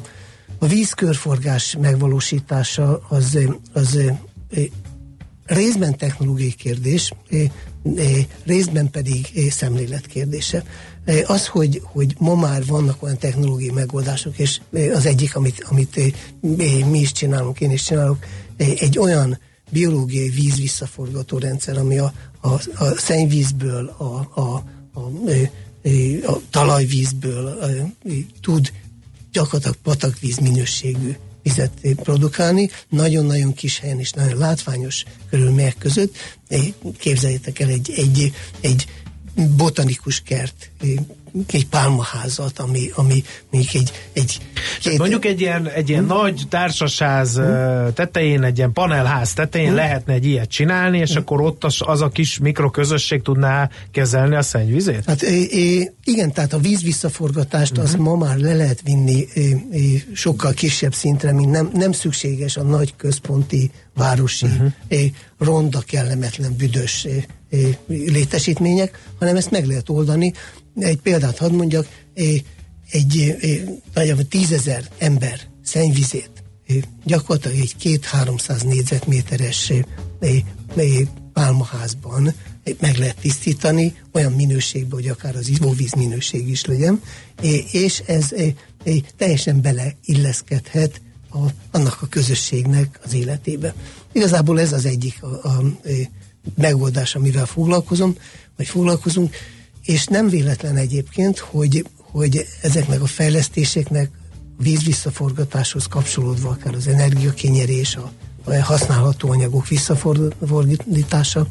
[0.58, 4.16] a vízkörforgás megvalósítása az, eh, az eh,
[5.44, 7.12] részben technológiai kérdés,
[8.44, 10.64] részben pedig szemlélet kérdése.
[11.26, 14.60] Az, hogy, hogy ma már vannak olyan technológiai megoldások, és
[14.94, 16.00] az egyik, amit, amit
[16.90, 18.18] mi is csinálunk, én is csinálok,
[18.56, 19.38] egy olyan
[19.70, 25.10] biológiai víz visszaforgató rendszer, ami a, a, a szennyvízből, a, a, a, a,
[26.26, 27.66] a talajvízből a,
[28.40, 28.72] tud
[29.32, 36.16] gyakorlatilag patakvíz minőségű vizet produkálni, nagyon-nagyon kis helyen és nagyon látványos körülmények között.
[36.98, 38.86] Képzeljétek el egy, egy, egy
[39.56, 40.70] botanikus kert,
[41.52, 44.38] egy pálmaházat, ami, ami még egy, egy
[44.80, 44.98] Két...
[44.98, 47.88] Mondjuk egy ilyen, egy ilyen nagy társasház hm.
[47.94, 49.74] tetején, egy ilyen panelház tetején hm.
[49.74, 51.18] lehetne egy ilyet csinálni, és hm.
[51.18, 55.04] akkor ott az, az a kis mikroközösség tudná kezelni a szennyvizét?
[55.04, 57.86] Hát é, igen, tehát a víz visszaforgatást uh-huh.
[57.86, 62.56] azt ma már le lehet vinni é, é, sokkal kisebb szintre, mint nem, nem szükséges
[62.56, 64.72] a nagy központi városi uh-huh.
[64.88, 70.32] é, ronda, kellemetlen, büdös é, é, létesítmények, hanem ezt meg lehet oldani.
[70.78, 71.88] Egy példát hadd mondjak,
[72.90, 73.36] egy
[73.94, 76.30] nagyjából tízezer ember szennyvizét
[77.04, 79.72] gyakorlatilag egy két-háromszáz négyzetméteres
[81.32, 82.34] pálmaházban
[82.80, 87.02] meg lehet tisztítani olyan minőségben, hogy akár az ivóvíz minőség is legyen,
[87.72, 88.34] és ez
[89.16, 91.38] teljesen beleilleszkedhet a,
[91.70, 93.74] annak a közösségnek az életébe.
[94.12, 95.62] Igazából ez az egyik a, a, a
[96.56, 98.16] megoldás, amivel foglalkozom,
[98.56, 99.34] vagy foglalkozunk,
[99.86, 104.10] és nem véletlen egyébként, hogy, hogy ezeknek a fejlesztéseknek
[104.58, 108.10] vízvisszaforgatáshoz kapcsolódva akár az energiakényerés, a,
[108.44, 111.46] a használható anyagok visszafordítása,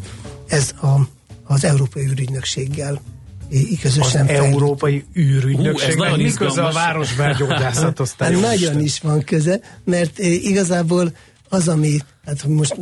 [0.47, 1.07] ez a,
[1.43, 3.01] az Európai űrügynökséggel
[3.81, 4.43] közösen az fejl...
[4.43, 8.15] Európai űrügynökségnek uh, mi köze a városbelgyógyászathoz?
[8.41, 11.15] Nagyon is van köze, mert igazából
[11.49, 12.75] az, ami, hát most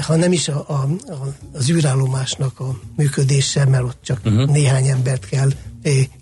[0.00, 0.72] ha nem is a, a,
[1.12, 4.50] a, az űrállomásnak a működése, mert ott csak uh-huh.
[4.50, 5.50] néhány embert kell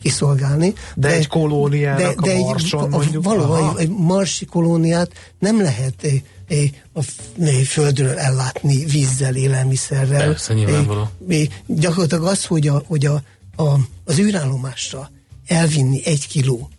[0.03, 0.73] kiszolgálni.
[0.95, 3.25] De, de egy kolóniának de, de a marson egy, mondjuk?
[3.25, 6.07] Valóban egy marsi kolóniát nem lehet
[6.93, 7.03] a
[7.65, 10.27] földről ellátni vízzel, élelmiszerrel.
[10.27, 11.09] Persze, nyilvánvaló.
[11.67, 13.23] Gyakorlatilag az, hogy, a, hogy a,
[13.57, 15.11] a, az űrállomásra
[15.47, 16.71] elvinni egy kiló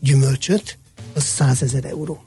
[0.00, 0.78] gyümölcsöt,
[1.14, 2.24] az százezer euró.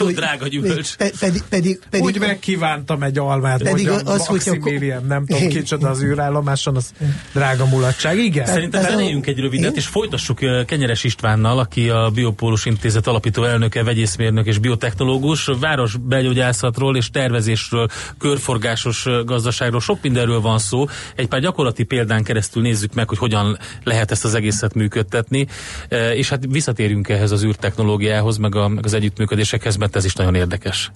[0.00, 0.96] Úgy drága gyümölcs.
[0.96, 6.02] Pedig, pedig, pedig, úgy megkívántam egy almát, pedig az, hogy Maximilian, nem tudom kicsoda az
[6.02, 6.92] űrállomáson, az
[7.32, 8.18] drága mulatság.
[8.18, 8.46] Igen.
[8.46, 14.46] Szerintem zenéljünk egy rövidet, és folytassuk Kenyeres Istvánnal, aki a Biopólus Intézet alapító elnöke, vegyészmérnök
[14.46, 20.86] és biotechnológus, város belgyógyászatról és tervezésről, körforgásos gazdaságról, sok mindenről van szó.
[21.16, 25.46] Egy pár gyakorlati példán keresztül nézzük meg, hogy hogyan lehet ezt az egészet működtetni,
[26.14, 30.34] és hát visszatérjünk ehhez az űrtechnológiához, meg, a, meg az együttműködésekhez, mert ez is nagyon
[30.34, 30.90] érdekes.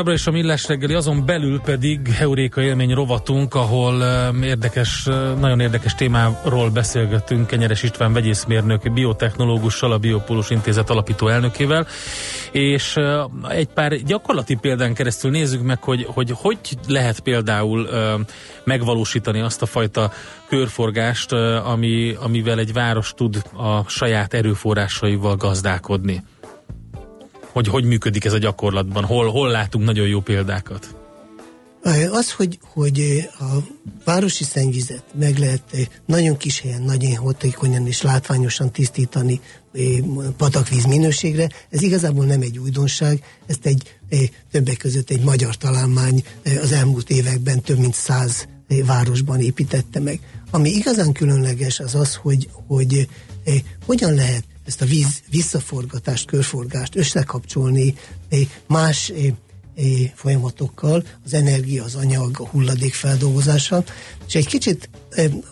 [0.00, 4.02] Továbbra is a Millás reggeli, azon belül pedig Heuréka élmény rovatunk, ahol
[4.42, 5.04] érdekes,
[5.40, 11.86] nagyon érdekes témáról beszélgetünk Kenyeres István vegyészmérnök, biotechnológussal, a Biopolus Intézet alapító elnökével,
[12.52, 12.96] és
[13.48, 17.88] egy pár gyakorlati példán keresztül nézzük meg, hogy hogy, hogy lehet például
[18.64, 20.12] megvalósítani azt a fajta
[20.48, 21.32] körforgást,
[21.64, 26.22] ami, amivel egy város tud a saját erőforrásaival gazdálkodni
[27.52, 30.94] hogy hogy működik ez a gyakorlatban, hol, hol látunk nagyon jó példákat?
[32.10, 33.56] Az, hogy, hogy a
[34.04, 39.40] városi szennyvizet meg lehet nagyon kis helyen, nagyon hatékonyan és látványosan tisztítani
[40.36, 43.98] patakvíz minőségre, ez igazából nem egy újdonság, ezt egy
[44.50, 46.24] többek között egy magyar találmány
[46.62, 48.48] az elmúlt években több mint száz
[48.86, 50.20] városban építette meg.
[50.50, 53.08] Ami igazán különleges az az, hogy, hogy
[53.86, 57.94] hogyan lehet ezt a víz visszaforgatást, körforgást összekapcsolni
[58.66, 59.12] más
[60.14, 63.84] folyamatokkal, az energia, az anyag, a hulladék feldolgozása.
[64.26, 64.88] És egy kicsit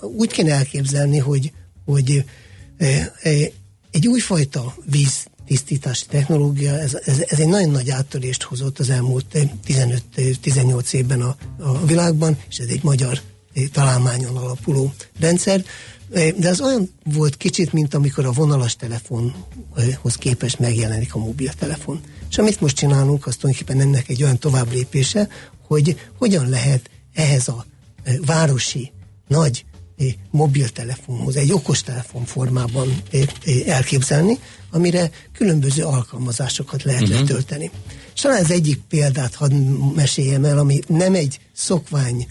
[0.01, 1.53] úgy kéne elképzelni, hogy,
[1.85, 2.25] hogy
[3.91, 9.27] egy újfajta víz tisztítási technológia, ez, ez, ez egy nagyon nagy áttörést hozott az elmúlt
[9.67, 13.21] 15-18 évben a, a világban, és ez egy magyar
[13.73, 15.65] találmányon alapuló rendszer.
[16.37, 22.01] De az olyan volt kicsit, mint amikor a vonalas telefonhoz képest megjelenik a mobiltelefon.
[22.31, 25.29] És amit most csinálunk, az tulajdonképpen ennek egy olyan tovább lépése,
[25.67, 27.67] hogy hogyan lehet ehhez a
[28.27, 28.93] városi
[29.29, 29.65] nagy
[30.31, 33.03] mobiltelefonhoz, egy okostelefon formában
[33.67, 34.39] elképzelni,
[34.71, 37.19] amire különböző alkalmazásokat lehet uh-huh.
[37.19, 37.71] letölteni.
[38.15, 39.53] És talán ez egyik példát hadd
[39.95, 42.27] meséljem el, ami nem egy szokvány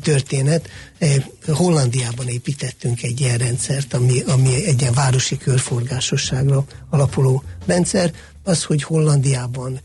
[0.00, 0.68] történet.
[1.46, 8.12] Hollandiában építettünk egy ilyen rendszert, ami, ami egy ilyen városi körforgásosságra alapuló rendszer.
[8.42, 9.80] Az, hogy Hollandiában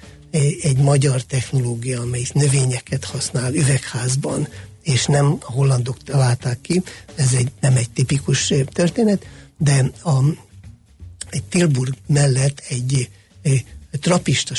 [0.61, 4.47] egy magyar technológia, amely növényeket használ üvegházban,
[4.83, 6.83] és nem a hollandok találták ki,
[7.15, 9.25] ez egy, nem egy tipikus történet,
[9.57, 10.23] de a,
[11.29, 13.09] egy Tilburg mellett egy,
[13.41, 14.55] egy trapista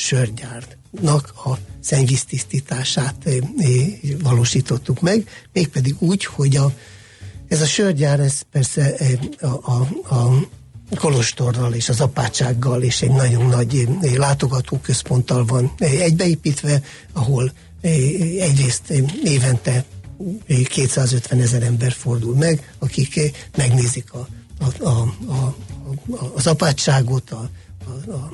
[0.97, 3.29] sörgyárnak a szennyvíztisztítását
[4.23, 6.73] valósítottuk meg, mégpedig úgy, hogy a,
[7.49, 8.95] ez a sörgyár, ez persze
[9.41, 10.49] a, a, a
[10.97, 16.83] Kolostorral és az apátsággal és egy nagyon nagy látogatóközponttal van egybeépítve,
[17.13, 17.53] ahol
[18.41, 18.91] egyrészt
[19.25, 19.85] évente
[20.69, 23.21] 250 ezer ember fordul meg, akik
[23.57, 24.29] megnézik a,
[24.59, 25.57] a, a, a,
[26.35, 27.49] az apátságot, a,
[27.85, 28.31] a, a,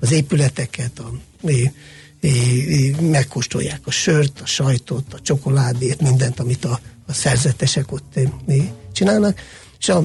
[0.00, 1.10] az épületeket, a,
[3.00, 8.18] megkóstolják a sört, a sajtot, a csokoládét, mindent, amit a, a szerzetesek ott
[8.92, 9.40] csinálnak.
[9.78, 10.04] És a,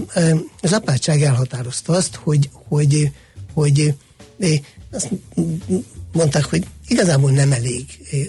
[0.61, 3.11] az apátság elhatározta azt, hogy, hogy,
[3.53, 3.93] hogy
[4.91, 5.09] azt
[6.11, 7.85] mondták, hogy igazából nem elég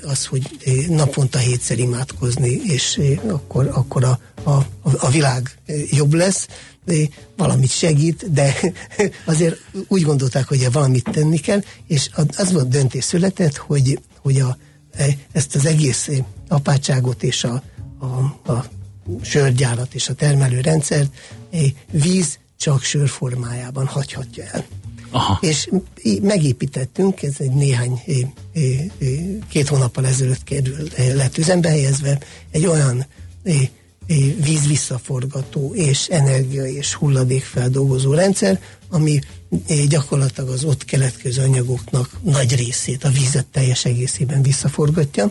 [0.07, 0.51] az, hogy
[0.89, 5.59] naponta hétszer imádkozni, és akkor, akkor a, a, a világ
[5.91, 6.47] jobb lesz,
[7.37, 8.55] valamit segít, de
[9.25, 9.57] azért
[9.89, 14.57] úgy gondolták, hogy valamit tenni kell, és az volt döntés született, hogy, hogy a,
[15.33, 16.11] ezt az egész
[16.49, 17.63] apátságot és a,
[17.99, 18.07] a,
[18.53, 18.65] a
[19.23, 21.15] sörgyárat és a termelőrendszert
[21.91, 24.65] víz csak sör formájában hagyhatja el.
[25.11, 25.39] Aha.
[25.41, 25.71] És
[26.23, 28.03] megépítettünk, ez egy néhány
[29.49, 32.19] két hónappal ezelőtt kerül, lett üzembe helyezve,
[32.51, 33.07] egy olyan
[34.45, 39.21] víz visszaforgató és energia és hulladékfeldolgozó rendszer, ami
[39.89, 45.31] gyakorlatilag az ott keletkező anyagoknak nagy részét, a vízet teljes egészében visszaforgatja,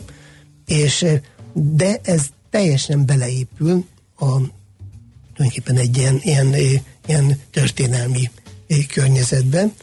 [0.66, 1.06] és
[1.54, 3.86] de ez teljesen beleépül
[4.18, 4.40] a
[5.34, 6.56] tulajdonképpen egy ilyen, ilyen,
[7.08, 8.30] ilyen történelmi
[8.88, 9.74] környezetben,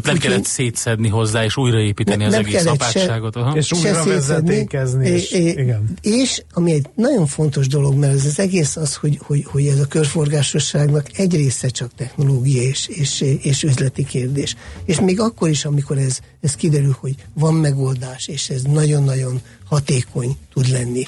[0.00, 3.34] tehát nem kellett szétszedni hozzá, és újraépíteni nem, az egész apátságot.
[3.34, 5.08] Se, és újra vezetékezni.
[5.08, 5.98] És, és, igen.
[6.00, 9.78] és ami egy nagyon fontos dolog, mert ez az egész az, hogy, hogy, hogy ez
[9.78, 14.56] a körforgásosságnak egy része csak technológia és, és, és üzleti kérdés.
[14.84, 20.36] És még akkor is, amikor ez, ez kiderül, hogy van megoldás, és ez nagyon-nagyon hatékony
[20.52, 21.06] tud lenni,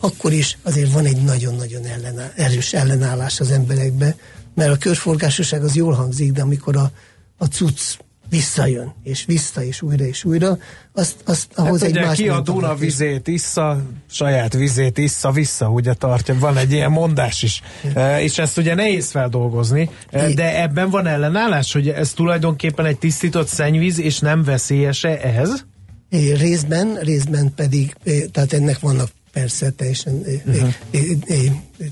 [0.00, 4.16] akkor is azért van egy nagyon-nagyon ellenáll, erős ellenállás az emberekbe,
[4.54, 6.90] mert a körforgásosság az jól hangzik, de amikor a,
[7.38, 7.96] a cucc
[8.28, 10.58] visszajön, és vissza, és újra, és újra,
[10.92, 12.16] azt, azt ahhoz hát egy ugye, más...
[12.16, 17.42] ki a Duna vizét issza, saját vizét issza, vissza, ugye tartja, van egy ilyen mondás
[17.42, 17.62] is,
[17.94, 22.98] e, és ezt ugye nehéz feldolgozni, e, de ebben van ellenállás, hogy ez tulajdonképpen egy
[22.98, 25.50] tisztított szennyvíz, és nem veszélyese ez?
[26.08, 27.96] É, részben, részben pedig,
[28.32, 30.14] tehát ennek vannak persze teljesen
[30.46, 30.74] uh-huh.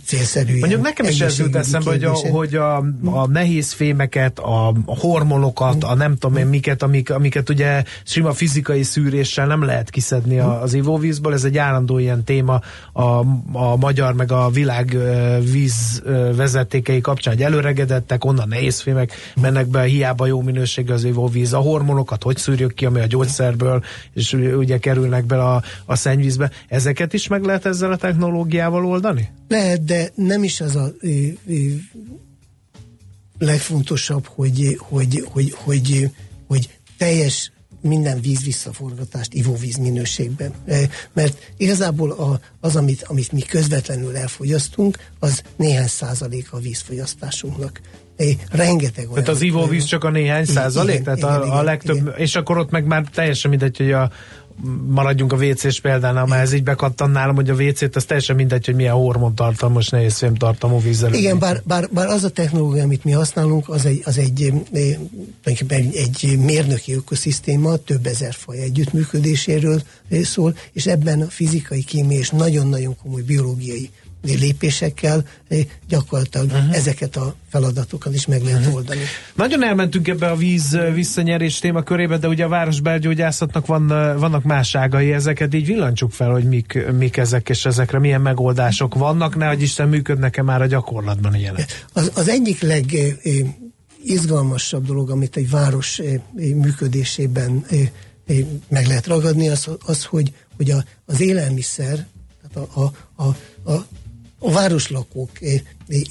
[0.07, 0.59] Célszerű.
[0.59, 5.85] Mondjuk nekem is ez jut eszembe, hogy, a, hogy a, a nehéz fémeket, a, hormonokat,
[5.85, 10.74] a nem tudom én miket, amik, amiket ugye sima fizikai szűréssel nem lehet kiszedni az
[10.74, 12.61] ivóvízből, ez egy állandó ilyen téma
[12.93, 13.03] a,
[13.53, 14.97] a magyar meg a világ
[15.53, 16.03] víz
[16.37, 21.59] vezetékei kapcsán, hogy előregedettek, onnan nehéz fémek mennek be, hiába jó minőségű az ivóvíz, a
[21.59, 23.82] hormonokat hogy szűrjük ki, ami a gyógyszerből,
[24.12, 26.51] és ugye kerülnek bele a, a szennyvízbe.
[26.68, 29.30] Ezeket is meg lehet ezzel a technológiával oldani?
[29.55, 31.09] Lehet, de nem is az a ö,
[31.46, 31.55] ö,
[33.38, 36.11] legfontosabb, hogy, hogy, hogy, hogy,
[36.46, 40.52] hogy teljes minden víz visszaforgatást ivóvíz minőségben.
[41.12, 47.80] Mert igazából a, az, amit, amit mi közvetlenül elfogyasztunk, az néhány százalék a vízfogyasztásunknak.
[48.50, 49.24] Rengeteg olyan.
[49.24, 51.00] Tehát az ivóvíz csak a néhány százalék?
[51.00, 52.14] Igen, tehát igen, a, a igen, legtöbb, igen.
[52.16, 54.11] és akkor ott meg már teljesen mindegy, hogy a
[54.88, 58.64] maradjunk a WC-s példánál, mert ez így bekattan nálam, hogy a WC-t az teljesen mindegy,
[58.66, 61.12] hogy milyen hormontartalmos, nehézfém tartalmú vízzel.
[61.12, 64.96] Igen, bár, bár, bár az a technológia, amit mi használunk, az egy, az egy, eh,
[65.44, 72.18] egy, egy mérnöki ökoszisztéma, több ezer faj együttműködéséről eh, szól, és ebben a fizikai, kémiai
[72.18, 73.90] és nagyon-nagyon komoly biológiai
[74.25, 75.59] lépésekkel eh,
[75.89, 76.77] gyakorlatilag uh-huh.
[76.77, 78.75] ezeket a feladatokat is meg lehet uh-huh.
[78.75, 79.01] oldani.
[79.35, 84.43] Nagyon elmentünk ebbe a víz eh, visszanyerés témakörébe, de ugye a városbelgyógyászatnak van, eh, vannak
[84.43, 89.37] más ágai, ezeket így villancsuk fel, hogy mik, mik ezek, és ezekre milyen megoldások vannak,
[89.37, 91.85] ne hogy Isten működnek-e már a gyakorlatban ilyenek.
[91.93, 92.85] Az, az egyik leg
[94.05, 96.01] izgalmasabb dolog, amit egy város
[96.35, 97.64] működésében
[98.68, 102.07] meg lehet ragadni, az, az hogy, hogy a, az élelmiszer,
[102.43, 103.37] tehát a, a, a,
[103.72, 103.87] a
[104.47, 105.61] a városlakók eh,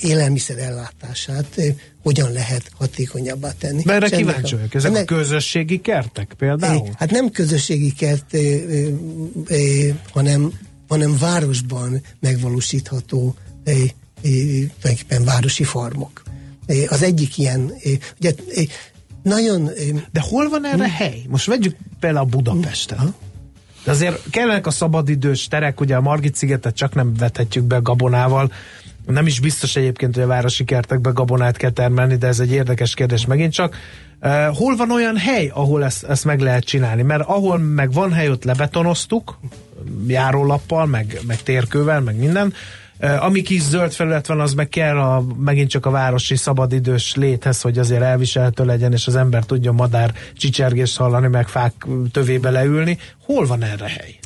[0.01, 3.81] élelmiszer ellátását eh, hogyan lehet hatékonyabbá tenni.
[3.85, 4.73] Mert erre kíváncsi vagyok.
[4.73, 6.87] Ezek a ennek- közösségi kertek például?
[6.87, 8.87] Eh, Hát nem közösségi kert, eh, eh,
[9.47, 10.51] eh, hanem,
[10.87, 13.89] hanem városban megvalósítható eh, eh,
[14.21, 16.23] tulajdonképpen városi farmok.
[16.65, 18.63] Eh, Az egyik ilyen, eh, ugye eh,
[19.23, 19.67] nagyon...
[19.69, 19.73] eh,
[20.11, 21.21] De hol van erre hely?
[21.27, 22.99] Most vegyük például Budapestet.
[23.83, 28.51] De azért kellenek a szabadidős terek, ugye a Margit szigetet csak nem vethetjük be gabonával.
[29.05, 32.93] Nem is biztos egyébként, hogy a városi kertekbe gabonát kell termelni, de ez egy érdekes
[32.93, 33.75] kérdés megint csak.
[34.21, 37.01] Uh, hol van olyan hely, ahol ezt, ezt meg lehet csinálni?
[37.01, 39.39] Mert ahol meg van hely, ott lebetonoztuk,
[40.07, 42.47] járólappal, meg, meg térkővel, meg minden.
[42.47, 42.53] Uh,
[42.99, 47.61] ami kis zöld felület van, az meg kell a, megint csak a városi szabadidős léthez,
[47.61, 52.97] hogy azért elviselhető legyen, és az ember tudjon madár csicsergést hallani, meg fák tövébe leülni.
[53.25, 54.19] Hol van erre hely?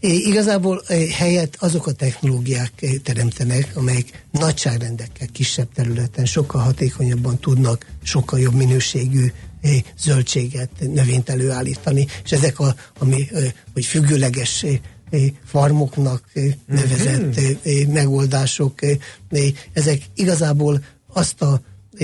[0.00, 0.82] É, Igazából
[1.16, 9.26] helyett azok a technológiák teremtenek, amelyek nagyságrendekkel kisebb területen sokkal hatékonyabban tudnak sokkal jobb minőségű
[9.98, 13.28] zöldséget, növényt előállítani, és ezek a, ami,
[13.72, 14.64] hogy függőleges
[15.44, 17.40] farmoknak eh, nevezett
[17.88, 18.80] megoldások,
[19.72, 21.60] ezek igazából azt a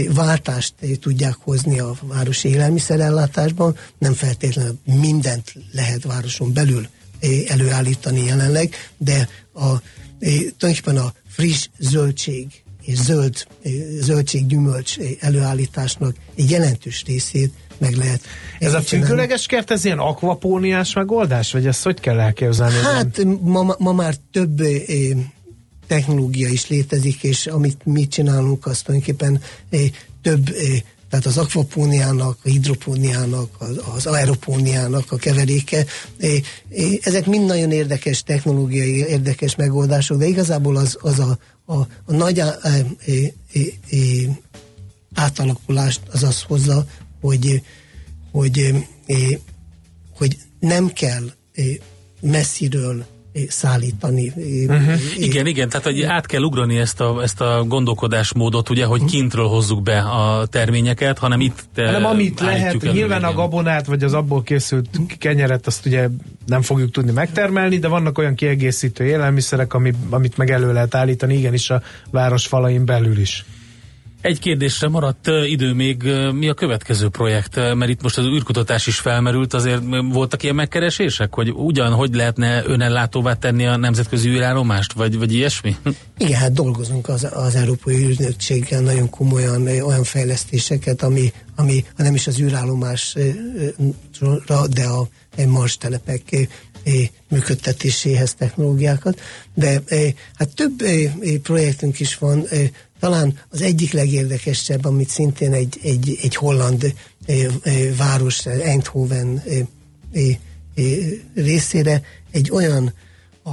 [0.08, 6.86] váltást tudják hozni a városi élelmiszerellátásban, nem feltétlenül mindent lehet városon belül
[7.48, 9.82] előállítani jelenleg, de a,
[10.18, 12.46] tulajdonképpen a friss zöldség
[12.82, 13.46] és zöld,
[14.00, 18.20] zöldség gyümölcs eh, előállításnak egy jelentős részét meg lehet
[18.58, 21.52] Ez a függőleges kert, ez ilyen akvapóniás megoldás?
[21.52, 22.76] Vagy ezt hogy kell elképzelni?
[22.76, 24.76] Hát ma, ma már több eh,
[25.86, 29.80] technológia is létezik, és amit mi csinálunk, azt tulajdonképpen eh,
[30.22, 35.84] több, eh, tehát az akvapóniának, a hidropóniának, az, az aeropóniának a keveréke.
[37.02, 42.40] Ezek mind nagyon érdekes technológiai, érdekes megoldások, de igazából az, az a, a, a nagy
[42.40, 44.36] á- eh, eh, eh,
[45.14, 46.86] átalakulást az az hozza,
[47.20, 47.62] hogy,
[48.32, 48.58] hogy,
[49.06, 49.38] eh,
[50.16, 51.64] hogy nem kell eh,
[52.20, 54.32] messziről eh, szállítani.
[54.36, 59.04] eh, Igen, igen, tehát hogy át kell ugrani ezt a, ezt a gondolkodásmódot, ugye, hogy
[59.04, 63.34] kintről hozzuk be a terményeket, hanem itt Hanem amit lehet, elő, nyilván a igen.
[63.34, 64.88] gabonát, vagy az abból készült
[65.18, 66.08] kenyeret, azt ugye
[66.46, 71.36] nem fogjuk tudni megtermelni, de vannak olyan kiegészítő élelmiszerek, ami, amit meg elő lehet állítani,
[71.36, 73.44] igenis a város falain belül is.
[74.20, 76.02] Egy kérdésre maradt idő még,
[76.32, 77.56] mi a következő projekt?
[77.74, 82.62] Mert itt most az űrkutatás is felmerült, azért voltak ilyen megkeresések, hogy ugyan, hogy lehetne
[82.66, 85.76] önellátóvá tenni a nemzetközi űrállomást, vagy, vagy ilyesmi?
[86.18, 92.26] Igen, hát dolgozunk az, az Európai Űrnökséggel nagyon komolyan olyan fejlesztéseket, ami, ami nem is
[92.26, 93.22] az űrállomásra,
[94.70, 95.08] de a
[95.46, 96.48] Mars telepek
[97.28, 99.20] működtetéséhez technológiákat.
[99.54, 99.82] De
[100.34, 100.82] hát több
[101.42, 102.44] projektünk is van,
[103.00, 106.94] talán az egyik legérdekesebb, amit szintén egy, egy, egy holland
[107.96, 109.42] város, Eindhoven
[111.34, 112.92] részére egy olyan
[113.42, 113.50] a,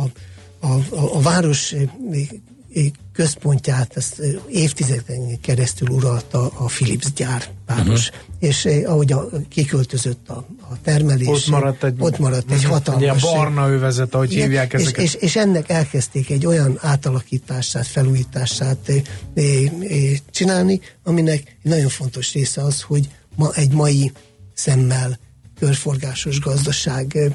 [0.59, 1.75] a, a, a város
[3.13, 8.23] központját ezt évtizedeken keresztül uralta a Philips gyár páros, uh-huh.
[8.39, 13.01] és ahogy a, kiköltözött a, a termelés, ott maradt egy, ott maradt egy hatalmas...
[13.01, 15.03] Ilyen barna övezet, ahogy igen, hívják ezeket.
[15.03, 19.01] És, és, és ennek elkezdték egy olyan átalakítását, felújítását é,
[19.33, 24.11] é, é, csinálni, aminek egy nagyon fontos része az, hogy ma egy mai
[24.53, 25.19] szemmel
[25.59, 27.33] körforgásos gazdaságra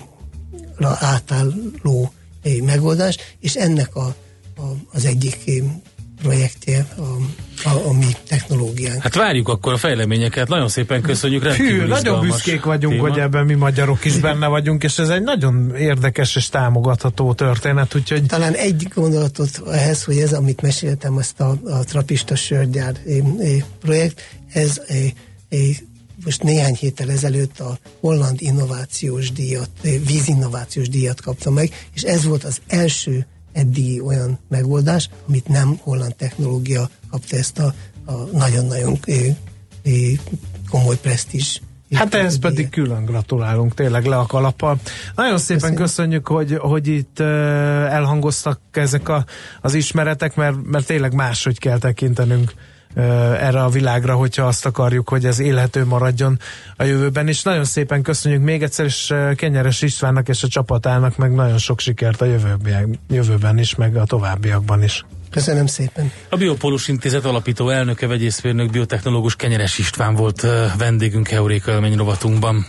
[0.98, 2.12] átálló
[2.64, 4.14] megoldás, és ennek a,
[4.92, 5.36] az egyik
[6.22, 7.00] projektje a,
[7.68, 9.02] a, a mi technológiánk.
[9.02, 11.44] Hát várjuk akkor a fejleményeket, nagyon szépen köszönjük.
[11.44, 13.08] Hű, nagyon büszkék vagyunk, téma.
[13.08, 17.94] hogy ebben mi magyarok is benne vagyunk, és ez egy nagyon érdekes és támogatható történet,
[17.94, 18.26] úgyhogy...
[18.26, 22.96] Talán egy gondolatot ehhez, hogy ez, amit meséltem, azt a, a trapista sörgyár
[23.80, 24.20] projekt,
[24.52, 24.80] ez
[26.24, 29.70] most néhány héttel ezelőtt a holland innovációs díjat,
[30.06, 36.14] vízinnovációs díjat kapta meg, és ez volt az első eddigi olyan megoldás, amit nem holland
[36.14, 37.74] technológia kapta ezt a,
[38.04, 38.98] a nagyon-nagyon
[40.70, 41.60] komoly presztízs
[41.94, 44.78] Hát ehhez pedig külön gratulálunk, tényleg le a kalappal.
[45.14, 49.24] Nagyon szépen Köszönjük, köszönjük hogy, hogy itt elhangoztak ezek a,
[49.60, 52.52] az ismeretek, mert, mert tényleg máshogy kell tekintenünk
[52.94, 56.38] erre a világra, hogyha azt akarjuk, hogy ez élhető maradjon
[56.76, 57.28] a jövőben.
[57.28, 61.80] És nagyon szépen köszönjük még egyszer, és Kenyeres Istvánnak és a csapatának meg nagyon sok
[61.80, 62.24] sikert a
[63.08, 65.04] jövőben, is, meg a továbbiakban is.
[65.30, 66.12] Köszönöm szépen.
[66.28, 70.46] A Biopolus Intézet alapító elnöke, vegyészférnök, biotechnológus Kenyeres István volt
[70.78, 72.66] vendégünk Euréka élmény rovatunkban.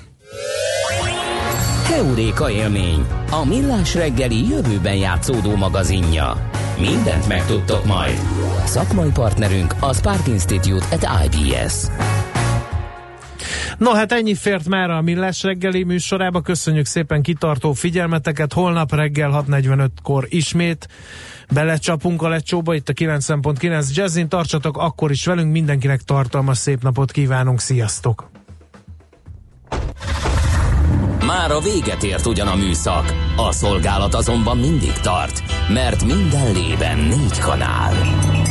[1.84, 6.50] Heuréka élmény, a millás reggeli jövőben játszódó magazinja.
[6.80, 8.20] Mindent megtudtok majd.
[8.72, 11.74] Szakmai partnerünk a Spark Institute at IBS.
[13.78, 16.42] No hát ennyi fért már a Millás reggeli műsorába.
[16.42, 18.54] Köszönjük szépen kitartó figyelmeteket.
[18.54, 20.88] Holnap reggel 6.45-kor ismét
[21.54, 24.30] belecsapunk a lecsóba itt a 90.9 Jazzin.
[24.30, 25.52] Tartsatok akkor is velünk.
[25.52, 27.60] Mindenkinek tartalmas szép napot kívánunk.
[27.60, 28.30] Sziasztok!
[31.26, 35.44] Már a véget ért ugyan a műszak, a szolgálat azonban mindig tart,
[35.74, 37.94] mert minden lében négy kanál.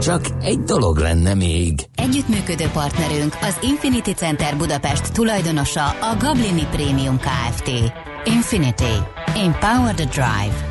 [0.00, 1.74] Csak egy dolog lenne még.
[1.94, 7.70] Együttműködő partnerünk az Infinity Center Budapest tulajdonosa a Gablini Premium Kft.
[8.24, 8.94] Infinity.
[9.26, 10.67] Empower the Drive.